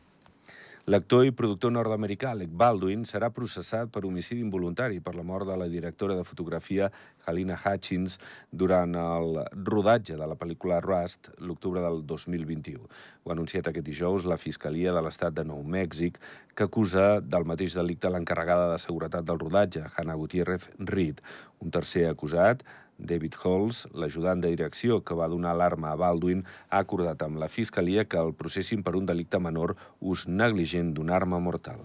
L'actor 0.91 1.23
i 1.23 1.31
productor 1.31 1.71
nord-americà 1.71 2.33
Alec 2.35 2.51
Baldwin 2.59 3.05
serà 3.07 3.29
processat 3.31 3.93
per 3.95 4.01
homicidi 4.03 4.43
involuntari 4.43 4.99
per 4.99 5.13
la 5.15 5.23
mort 5.23 5.47
de 5.47 5.55
la 5.55 5.69
directora 5.71 6.17
de 6.19 6.25
fotografia 6.27 6.89
Halina 7.25 7.55
Hutchins 7.55 8.17
durant 8.51 8.97
el 8.99 9.39
rodatge 9.69 10.17
de 10.19 10.27
la 10.27 10.35
pel·lícula 10.35 10.81
Rust 10.83 11.31
l'octubre 11.39 11.79
del 11.85 12.03
2021. 12.03 12.83
Ho 13.23 13.31
ha 13.31 13.37
anunciat 13.37 13.71
aquest 13.71 13.87
dijous 13.87 14.27
la 14.27 14.41
Fiscalia 14.43 14.91
de 14.91 15.07
l'Estat 15.07 15.39
de 15.39 15.47
Nou 15.47 15.63
Mèxic, 15.63 16.19
que 16.59 16.67
acusa 16.67 17.21
del 17.23 17.47
mateix 17.47 17.79
delicte 17.79 18.11
l'encarregada 18.11 18.73
de 18.73 18.83
seguretat 18.83 19.23
del 19.23 19.39
rodatge, 19.39 19.87
Hannah 19.87 20.19
Gutiérrez 20.19 20.67
Reed. 20.81 21.23
Un 21.63 21.71
tercer 21.71 22.09
acusat, 22.11 22.67
David 22.99 23.39
Halls, 23.43 23.87
l'ajudant 23.95 24.43
de 24.43 24.53
direcció 24.53 25.01
que 25.01 25.17
va 25.19 25.29
donar 25.29 25.55
l'arma 25.57 25.93
a 25.93 25.97
Baldwin, 25.97 26.45
ha 26.71 26.83
acordat 26.85 27.23
amb 27.23 27.41
la 27.43 27.49
Fiscalia 27.49 28.05
que 28.05 28.21
el 28.21 28.35
processin 28.35 28.83
per 28.83 28.97
un 28.99 29.07
delicte 29.07 29.41
menor 29.41 29.77
ús 30.01 30.29
negligent 30.29 30.95
d'una 30.95 31.17
arma 31.17 31.41
mortal. 31.41 31.83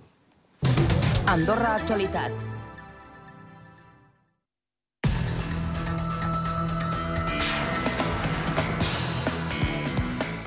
Andorra 1.28 1.76
Actualitat. 1.76 2.57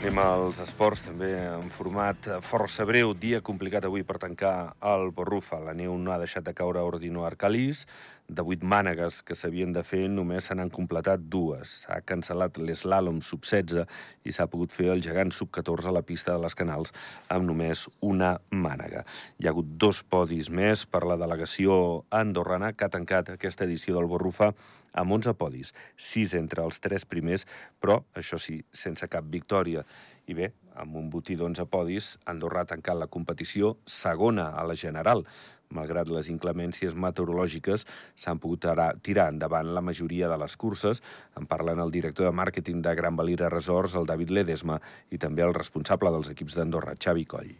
Anem 0.00 0.16
als 0.16 0.56
esports, 0.64 1.02
també 1.04 1.26
en 1.36 1.66
format 1.68 2.24
força 2.48 2.86
breu. 2.88 3.10
Dia 3.12 3.42
complicat 3.44 3.84
avui 3.84 4.00
per 4.00 4.14
tancar 4.22 4.72
el 4.88 5.10
Borrufa. 5.12 5.58
La 5.60 5.74
neu 5.76 5.98
no 6.00 6.14
ha 6.14 6.16
deixat 6.22 6.46
de 6.46 6.54
caure 6.56 6.80
Ordino 6.80 7.26
Arcalís. 7.28 7.82
De 8.24 8.40
vuit 8.40 8.64
mànegues 8.64 9.18
que 9.20 9.36
s'havien 9.36 9.74
de 9.76 9.82
fer, 9.84 10.06
només 10.08 10.48
se 10.48 10.56
n'han 10.56 10.72
completat 10.72 11.28
dues. 11.28 11.82
S'ha 11.82 12.00
cancel·lat 12.00 12.56
l'eslàlom 12.56 13.20
sub-16 13.20 13.84
i 14.24 14.32
s'ha 14.32 14.48
pogut 14.48 14.72
fer 14.72 14.88
el 14.94 15.04
gegant 15.04 15.34
sub-14 15.36 15.92
a 15.92 15.96
la 15.98 16.06
pista 16.06 16.32
de 16.32 16.46
les 16.46 16.56
Canals 16.56 16.96
amb 17.28 17.44
només 17.52 17.84
una 18.00 18.38
mànega. 18.48 19.04
Hi 19.36 19.50
ha 19.50 19.52
hagut 19.52 19.76
dos 19.76 20.00
podis 20.00 20.48
més 20.48 20.86
per 20.88 21.04
la 21.04 21.20
delegació 21.20 22.06
andorrana 22.08 22.72
que 22.72 22.88
ha 22.88 22.94
tancat 22.96 23.34
aquesta 23.36 23.68
edició 23.68 24.00
del 24.00 24.08
Borrufa 24.08 24.54
amb 24.92 25.12
11 25.18 25.36
podis, 25.38 25.74
6 25.96 26.34
entre 26.38 26.64
els 26.64 26.80
tres 26.82 27.06
primers, 27.06 27.46
però, 27.80 28.00
això 28.16 28.38
sí, 28.38 28.60
sense 28.72 29.06
cap 29.08 29.24
victòria. 29.30 29.84
I 30.26 30.34
bé, 30.34 30.52
amb 30.80 30.96
un 30.96 31.08
botí 31.10 31.36
d'11 31.36 31.66
podis, 31.70 32.16
Andorra 32.30 32.64
ha 32.64 32.70
tancat 32.70 32.98
la 32.98 33.08
competició 33.10 33.76
segona 33.86 34.50
a 34.56 34.66
la 34.66 34.76
general. 34.78 35.24
Malgrat 35.70 36.08
les 36.10 36.26
inclemències 36.32 36.96
meteorològiques, 36.98 37.84
s'han 38.18 38.40
pogut 38.42 38.66
tirar 39.06 39.28
endavant 39.30 39.70
la 39.70 39.82
majoria 39.84 40.28
de 40.28 40.38
les 40.42 40.56
curses. 40.58 40.98
En 41.38 41.46
parlen 41.46 41.78
el 41.78 41.92
director 41.94 42.26
de 42.26 42.34
màrqueting 42.34 42.82
de 42.82 42.94
Gran 42.98 43.14
Valira 43.16 43.48
Resorts, 43.48 43.94
el 43.94 44.08
David 44.08 44.34
Ledesma, 44.34 44.80
i 45.14 45.18
també 45.18 45.46
el 45.46 45.54
responsable 45.54 46.10
dels 46.10 46.32
equips 46.34 46.58
d'Andorra, 46.58 46.96
Xavi 46.98 47.24
Coll. 47.24 47.52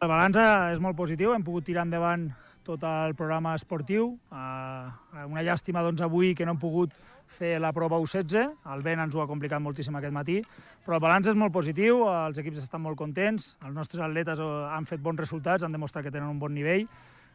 La 0.00 0.08
balança 0.08 0.70
és 0.72 0.80
molt 0.80 0.96
positiu, 0.96 1.34
hem 1.34 1.44
pogut 1.44 1.66
tirar 1.66 1.84
endavant 1.84 2.30
tot 2.68 2.84
el 2.84 3.14
programa 3.16 3.54
esportiu. 3.56 4.10
Uh, 4.28 4.88
una 5.24 5.44
llàstima 5.46 5.80
doncs, 5.86 6.02
avui 6.04 6.34
que 6.36 6.44
no 6.44 6.52
hem 6.54 6.60
pogut 6.60 6.92
fer 7.28 7.56
la 7.60 7.70
prova 7.76 7.98
U16, 8.00 8.44
el 8.72 8.82
vent 8.84 9.02
ens 9.04 9.16
ho 9.16 9.22
ha 9.22 9.28
complicat 9.28 9.60
moltíssim 9.60 9.96
aquest 9.98 10.14
matí, 10.16 10.38
però 10.84 10.96
el 10.96 11.04
balanç 11.04 11.28
és 11.32 11.36
molt 11.36 11.52
positiu, 11.52 12.06
els 12.08 12.40
equips 12.40 12.62
estan 12.62 12.80
molt 12.84 12.96
contents, 13.00 13.54
els 13.64 13.76
nostres 13.76 14.04
atletes 14.04 14.40
han 14.40 14.88
fet 14.88 15.02
bons 15.04 15.20
resultats, 15.20 15.64
han 15.64 15.76
demostrat 15.76 16.06
que 16.06 16.12
tenen 16.14 16.30
un 16.32 16.40
bon 16.40 16.54
nivell, 16.56 16.86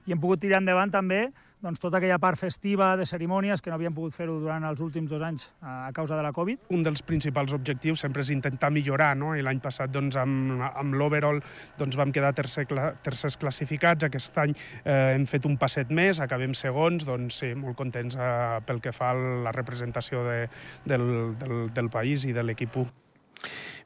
i 0.05 0.13
hem 0.13 0.21
pogut 0.21 0.41
tirar 0.43 0.59
endavant 0.61 0.91
també 0.91 1.27
doncs, 1.63 1.79
tota 1.79 1.97
aquella 1.97 2.19
part 2.19 2.39
festiva 2.39 2.93
de 2.99 3.05
cerimònies 3.07 3.63
que 3.63 3.71
no 3.71 3.77
havíem 3.77 3.95
pogut 3.95 4.15
fer-ho 4.15 4.35
durant 4.41 4.65
els 4.67 4.81
últims 4.83 5.11
dos 5.11 5.23
anys 5.23 5.47
a 5.61 5.91
causa 5.95 6.17
de 6.19 6.25
la 6.25 6.33
Covid. 6.35 6.67
Un 6.75 6.83
dels 6.83 7.03
principals 7.07 7.53
objectius 7.55 8.03
sempre 8.03 8.23
és 8.25 8.33
intentar 8.35 8.71
millorar, 8.75 9.13
no? 9.17 9.31
I 9.35 9.45
l'any 9.45 9.61
passat 9.63 9.93
doncs, 9.93 10.17
amb, 10.19 10.59
amb 10.67 10.97
l'overall 10.99 11.39
doncs, 11.79 11.97
vam 11.99 12.11
quedar 12.11 12.33
tercer, 12.35 12.67
tercers 13.05 13.39
classificats, 13.39 14.03
aquest 14.09 14.37
any 14.43 14.55
eh, 14.83 15.13
hem 15.15 15.27
fet 15.29 15.47
un 15.47 15.55
passet 15.61 15.91
més, 15.93 16.19
acabem 16.23 16.55
segons, 16.57 17.07
doncs 17.07 17.39
sí, 17.43 17.53
molt 17.55 17.79
contents 17.79 18.19
eh, 18.19 18.59
pel 18.67 18.83
que 18.83 18.91
fa 18.95 19.13
a 19.13 19.29
la 19.47 19.55
representació 19.55 20.25
de, 20.27 20.39
del, 20.85 21.07
del, 21.39 21.55
del 21.73 21.93
país 21.93 22.27
i 22.27 22.35
de 22.35 22.43
l'equip 22.43 22.83
1. 22.83 22.99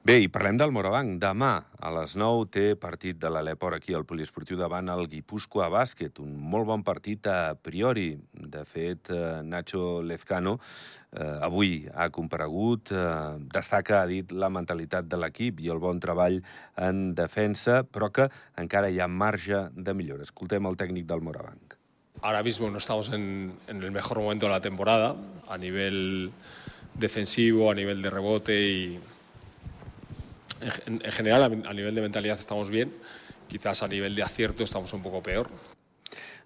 Bé, 0.07 0.21
i 0.23 0.27
parlem 0.31 0.55
del 0.55 0.71
Morabanc. 0.71 1.17
Demà 1.19 1.49
a 1.83 1.89
les 1.91 2.13
9 2.15 2.45
té 2.55 2.61
partit 2.79 3.17
de 3.19 3.27
l'Aleport 3.27 3.75
aquí 3.75 3.91
al 3.97 4.05
poliesportiu 4.07 4.55
davant 4.55 4.87
el 4.93 5.01
Guipúscoa 5.11 5.65
Bàsquet. 5.73 6.21
Un 6.23 6.29
molt 6.53 6.63
bon 6.69 6.85
partit 6.87 7.27
a 7.27 7.57
priori. 7.59 8.13
De 8.31 8.61
fet, 8.63 9.11
eh, 9.11 9.41
Nacho 9.43 9.99
Lezcano 9.99 10.53
eh, 11.11 11.25
avui 11.49 11.89
ha 11.91 12.07
comparegut, 12.07 12.93
eh, 12.95 13.01
destaca, 13.51 13.97
ha 13.99 14.07
dit, 14.07 14.31
la 14.31 14.47
mentalitat 14.47 15.09
de 15.11 15.19
l'equip 15.19 15.59
i 15.59 15.67
el 15.75 15.83
bon 15.83 15.99
treball 15.99 16.39
en 16.87 17.03
defensa, 17.13 17.81
però 17.83 18.07
que 18.07 18.29
encara 18.63 18.87
hi 18.87 19.01
ha 19.01 19.09
marge 19.11 19.65
de 19.75 19.93
millora. 19.93 20.23
Escoltem 20.23 20.71
el 20.71 20.79
tècnic 20.79 21.09
del 21.11 21.19
Morabanc. 21.19 21.75
Ahora 22.21 22.43
mismo 22.43 22.71
no 22.71 22.77
estamos 22.77 23.11
en, 23.11 23.59
en 23.67 23.83
el 23.83 23.91
mejor 23.91 24.23
momento 24.23 24.45
de 24.45 24.53
la 24.53 24.61
temporada, 24.61 25.17
a 25.49 25.57
nivel 25.57 26.31
defensivo, 26.93 27.69
a 27.69 27.75
nivel 27.75 28.01
de 28.01 28.09
rebote 28.09 28.61
y 28.61 28.99
en, 30.85 31.01
en 31.03 31.11
general, 31.11 31.43
a, 31.43 31.69
a 31.69 31.73
nivel 31.73 31.95
de 31.95 32.01
mentalidad 32.01 32.39
estamos 32.39 32.69
bien, 32.69 32.93
quizás 33.47 33.83
a 33.83 33.87
nivel 33.87 34.15
de 34.15 34.23
acierto 34.23 34.63
estamos 34.63 34.93
un 34.93 35.01
poco 35.01 35.21
peor. 35.21 35.49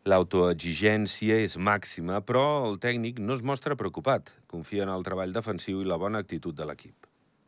L'autoexigència 0.10 1.36
és 1.45 1.60
màxima, 1.62 2.24
però 2.26 2.65
el 2.71 2.80
tècnic 2.82 3.19
no 3.21 3.36
es 3.38 3.43
mostra 3.45 3.78
preocupat. 3.78 4.32
Confia 4.50 4.88
en 4.88 4.89
el 4.89 5.06
treball 5.06 5.34
defensiu 5.36 5.84
i 5.84 5.86
la 5.86 6.00
bona 6.02 6.24
actitud 6.26 6.58
de 6.58 6.65
l'equip. 6.65 7.06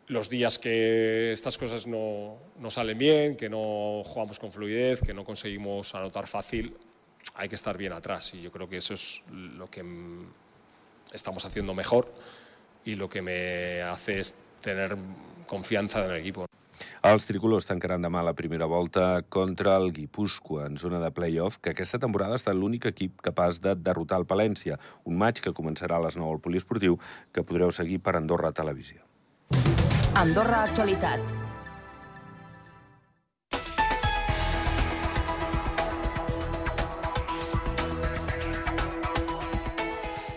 Los 0.07 0.29
días 0.29 0.59
que 0.59 1.31
estas 1.31 1.57
cosas 1.57 1.87
no, 1.87 2.37
no 2.59 2.69
salen 2.69 2.97
bien, 2.97 3.35
que 3.35 3.49
no 3.49 4.03
jugamos 4.05 4.37
con 4.37 4.51
fluidez, 4.51 5.01
que 5.01 5.15
no 5.15 5.25
conseguimos 5.25 5.95
anotar 5.95 6.27
fácil, 6.27 6.75
hay 7.33 7.49
que 7.49 7.55
estar 7.55 7.75
bien 7.77 7.93
atrás. 7.93 8.33
Y 8.35 8.41
yo 8.41 8.51
creo 8.51 8.69
que 8.69 8.77
eso 8.77 8.93
es 8.93 9.23
lo 9.31 9.71
que 9.71 9.83
estamos 11.11 11.45
haciendo 11.45 11.73
mejor 11.73 12.13
y 12.85 12.95
lo 12.95 13.09
que 13.09 13.21
me 13.23 13.81
hace 13.81 14.19
es 14.19 14.35
tener 14.61 14.95
confiança 15.47 16.03
en 16.03 16.11
l'equip. 16.13 16.43
Els 17.03 17.25
tricolors 17.27 17.67
tancaran 17.67 18.03
demà 18.03 18.23
la 18.23 18.33
primera 18.35 18.67
volta 18.69 19.21
contra 19.29 19.75
el 19.79 19.91
Guipúscoa 19.95 20.67
en 20.69 20.77
zona 20.79 20.99
de 21.03 21.11
play-off, 21.11 21.59
que 21.61 21.73
aquesta 21.73 21.99
temporada 21.99 22.37
ha 22.37 22.41
estat 22.41 22.55
l'únic 22.55 22.87
equip 22.91 23.21
capaç 23.23 23.59
de 23.63 23.75
derrotar 23.75 24.21
el 24.21 24.27
Palència, 24.27 24.79
un 25.03 25.19
maig 25.19 25.41
que 25.43 25.55
començarà 25.55 25.99
a 25.99 26.05
les 26.07 26.19
9 26.19 26.37
al 26.37 26.43
poliesportiu, 26.43 26.99
que 27.31 27.43
podreu 27.43 27.71
seguir 27.71 27.99
per 27.99 28.15
Andorra 28.19 28.53
Televisió. 28.55 29.03
Andorra 30.15 30.63
Actualitat. 30.63 31.52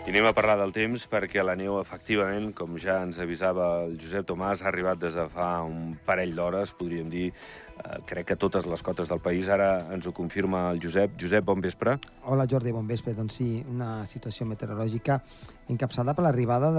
I 0.07 0.11
anem 0.13 0.23
a 0.23 0.31
parlar 0.31 0.53
del 0.55 0.69
temps 0.71 1.03
perquè 1.11 1.41
la 1.43 1.57
neu, 1.59 1.81
efectivament, 1.81 2.53
com 2.55 2.77
ja 2.79 2.93
ens 3.03 3.17
avisava 3.19 3.65
el 3.83 3.97
Josep 3.99 4.23
Tomàs, 4.29 4.61
ha 4.63 4.69
arribat 4.69 5.01
des 5.01 5.17
de 5.19 5.25
fa 5.27 5.49
un 5.67 5.97
parell 6.07 6.31
d'hores, 6.37 6.71
podríem 6.79 7.09
dir, 7.11 7.25
eh, 7.33 7.97
crec 8.07 8.29
que 8.29 8.37
totes 8.39 8.63
les 8.71 8.79
cotes 8.81 9.09
del 9.11 9.19
país. 9.19 9.49
Ara 9.51 9.91
ens 9.91 10.07
ho 10.07 10.13
confirma 10.15 10.69
el 10.71 10.79
Josep. 10.79 11.17
Josep, 11.19 11.43
bon 11.43 11.59
vespre. 11.59 11.97
Hola, 12.23 12.45
Jordi, 12.47 12.71
bon 12.71 12.87
vespre. 12.87 13.11
Doncs 13.17 13.35
sí, 13.35 13.65
una 13.67 14.05
situació 14.05 14.47
meteorològica 14.47 15.19
encapçada 15.67 16.13
per 16.15 16.23
l'arribada 16.23 16.71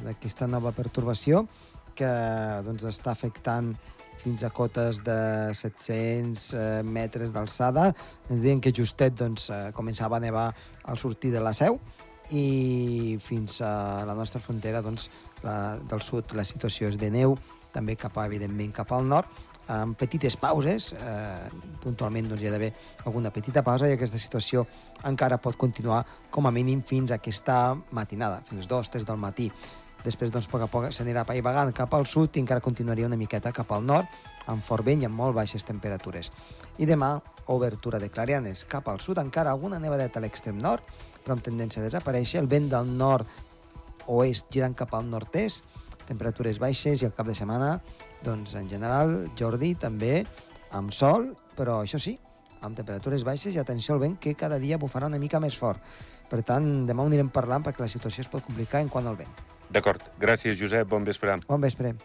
d'aquesta 0.00 0.48
nova 0.48 0.72
pertorbació 0.72 1.44
que 1.94 2.08
doncs, 2.64 2.86
està 2.88 3.12
afectant 3.12 3.74
fins 4.24 4.42
a 4.42 4.48
cotes 4.48 5.02
de 5.04 5.52
700 5.52 6.46
eh, 6.54 6.82
metres 6.82 7.28
d'alçada. 7.30 7.90
Ens 8.30 8.40
deien 8.40 8.64
que 8.64 8.72
justet 8.72 9.12
doncs, 9.20 9.50
eh, 9.50 9.68
començava 9.76 10.16
a 10.16 10.24
nevar 10.24 10.46
al 10.84 10.96
sortir 10.96 11.30
de 11.30 11.44
la 11.44 11.52
seu, 11.52 11.76
i 12.32 13.18
fins 13.20 13.60
a 13.60 14.04
la 14.06 14.14
nostra 14.16 14.40
frontera 14.40 14.80
doncs, 14.82 15.10
la, 15.44 15.76
del 15.76 16.00
sud 16.02 16.32
la 16.32 16.44
situació 16.44 16.88
és 16.88 16.96
de 17.00 17.10
neu, 17.12 17.36
també 17.74 17.98
cap 18.00 18.16
a, 18.16 18.28
evidentment 18.30 18.72
cap 18.72 18.92
al 18.94 19.04
nord, 19.08 19.28
amb 19.68 19.96
petites 19.96 20.36
pauses, 20.36 20.92
eh, 20.92 21.48
puntualment 21.82 22.28
doncs, 22.28 22.42
hi 22.42 22.48
ha 22.48 22.52
d'haver 22.52 22.72
alguna 23.04 23.32
petita 23.32 23.62
pausa 23.64 23.88
i 23.88 23.94
aquesta 23.96 24.20
situació 24.20 24.66
encara 25.08 25.38
pot 25.38 25.56
continuar 25.56 26.04
com 26.30 26.46
a 26.46 26.52
mínim 26.52 26.82
fins 26.84 27.10
a 27.10 27.16
aquesta 27.16 27.76
matinada, 27.92 28.42
fins 28.48 28.64
les 28.64 28.68
2, 28.68 28.92
3 28.98 29.08
del 29.08 29.16
matí. 29.16 29.50
Després, 30.04 30.30
doncs, 30.30 30.46
a 30.46 30.52
poc 30.52 30.62
a 30.66 30.68
poc 30.68 30.90
s'anirà 30.92 31.22
apaivagant 31.24 31.72
cap 31.72 31.94
al 31.96 32.04
sud 32.04 32.36
i 32.36 32.42
encara 32.42 32.60
continuaria 32.60 33.06
una 33.08 33.16
miqueta 33.16 33.52
cap 33.56 33.72
al 33.72 33.86
nord, 33.86 34.06
amb 34.52 34.62
fort 34.62 34.84
vent 34.84 35.00
i 35.00 35.08
amb 35.08 35.16
molt 35.16 35.32
baixes 35.34 35.64
temperatures. 35.64 36.28
I 36.76 36.84
demà, 36.84 37.14
obertura 37.48 37.98
de 37.98 38.10
clarianes 38.12 38.66
cap 38.68 38.88
al 38.88 39.00
sud, 39.00 39.18
encara 39.18 39.50
alguna 39.50 39.80
nevadeta 39.80 40.20
a 40.20 40.24
l'extrem 40.26 40.60
nord, 40.60 40.84
però 41.24 41.38
amb 41.38 41.44
tendència 41.44 41.82
a 41.82 41.86
desaparèixer. 41.88 42.42
El 42.42 42.50
vent 42.50 42.68
del 42.72 42.90
nord-oest 42.98 44.52
girant 44.54 44.76
cap 44.76 44.94
al 44.94 45.08
nord-est, 45.10 45.64
temperatures 46.08 46.60
baixes 46.60 47.02
i 47.02 47.08
al 47.08 47.14
cap 47.16 47.26
de 47.26 47.36
setmana, 47.36 47.78
doncs, 48.24 48.54
en 48.60 48.68
general, 48.68 49.16
Jordi, 49.38 49.74
també 49.80 50.22
amb 50.74 50.92
sol, 50.92 51.32
però 51.56 51.80
això 51.82 52.00
sí, 52.00 52.18
amb 52.64 52.76
temperatures 52.76 53.24
baixes 53.24 53.54
i 53.54 53.60
atenció 53.60 53.94
al 53.94 54.02
vent 54.02 54.16
que 54.20 54.34
cada 54.34 54.58
dia 54.58 54.80
bufarà 54.80 55.10
una 55.10 55.20
mica 55.20 55.40
més 55.40 55.56
fort. 55.60 55.82
Per 56.30 56.40
tant, 56.42 56.86
demà 56.88 57.04
ho 57.04 57.10
anirem 57.10 57.30
parlant 57.32 57.64
perquè 57.64 57.84
la 57.84 57.92
situació 57.92 58.24
es 58.24 58.32
pot 58.32 58.44
complicar 58.46 58.80
en 58.84 58.90
quant 58.92 59.06
al 59.10 59.20
vent. 59.20 59.44
D'acord. 59.70 60.02
Gràcies, 60.20 60.58
Josep. 60.60 60.88
Bon 60.88 61.04
vespre. 61.04 61.38
Bon 61.48 61.60
vespre. 61.60 61.96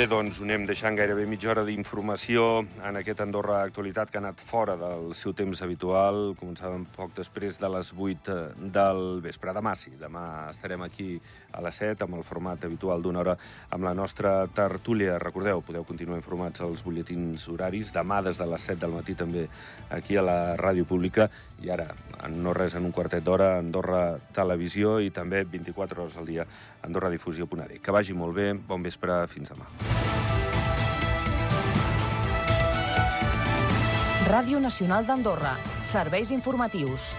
Bé, 0.00 0.06
doncs 0.08 0.38
ho 0.40 0.46
anem 0.46 0.62
deixant 0.64 0.96
gairebé 0.96 1.26
mitja 1.28 1.50
hora 1.52 1.60
d'informació 1.66 2.62
en 2.88 2.96
aquest 2.96 3.18
Andorra 3.20 3.58
Actualitat 3.66 4.08
que 4.08 4.16
ha 4.16 4.22
anat 4.22 4.40
fora 4.40 4.72
del 4.80 5.10
seu 5.18 5.34
temps 5.36 5.60
habitual. 5.60 6.30
Començàvem 6.38 6.86
poc 6.94 7.12
després 7.18 7.58
de 7.60 7.68
les 7.68 7.90
8 7.92 8.36
del 8.72 9.20
vespre. 9.20 9.52
Demà 9.52 9.74
sí, 9.76 9.92
demà 10.00 10.22
estarem 10.48 10.86
aquí 10.86 11.18
a 11.52 11.60
les 11.66 11.82
7 11.82 12.06
amb 12.06 12.16
el 12.16 12.24
format 12.24 12.64
habitual 12.64 13.04
d'una 13.04 13.20
hora 13.20 13.34
amb 13.76 13.84
la 13.84 13.92
nostra 13.92 14.46
tertúlia. 14.56 15.18
Recordeu, 15.20 15.60
podeu 15.60 15.84
continuar 15.84 16.16
informats 16.22 16.64
als 16.64 16.80
butlletins 16.86 17.44
horaris. 17.52 17.92
Demà 17.92 18.22
des 18.24 18.40
de 18.40 18.48
les 18.48 18.68
7 18.72 18.80
del 18.86 18.96
matí 18.96 19.18
també 19.20 19.50
aquí 19.90 20.16
a 20.16 20.24
la 20.24 20.38
Ràdio 20.56 20.88
Pública. 20.88 21.28
I 21.60 21.74
ara, 21.76 21.90
en 22.24 22.40
no 22.40 22.56
res, 22.56 22.72
en 22.72 22.88
un 22.88 22.96
quartet 22.96 23.20
d'hora, 23.20 23.58
Andorra 23.58 24.16
Televisió 24.32 24.96
i 25.04 25.12
també 25.12 25.44
24 25.44 26.06
hores 26.06 26.16
al 26.16 26.32
dia 26.32 26.48
andorradifusió.d. 26.86 27.80
Que 27.82 27.94
vagi 27.94 28.16
molt 28.16 28.36
bé, 28.36 28.52
bon 28.54 28.82
vespre, 28.82 29.22
fins 29.30 29.52
demà. 29.52 29.68
Ràdio 34.30 34.60
Nacional 34.62 35.06
d'Andorra. 35.08 35.56
Serveis 35.82 36.30
informatius. 36.30 37.12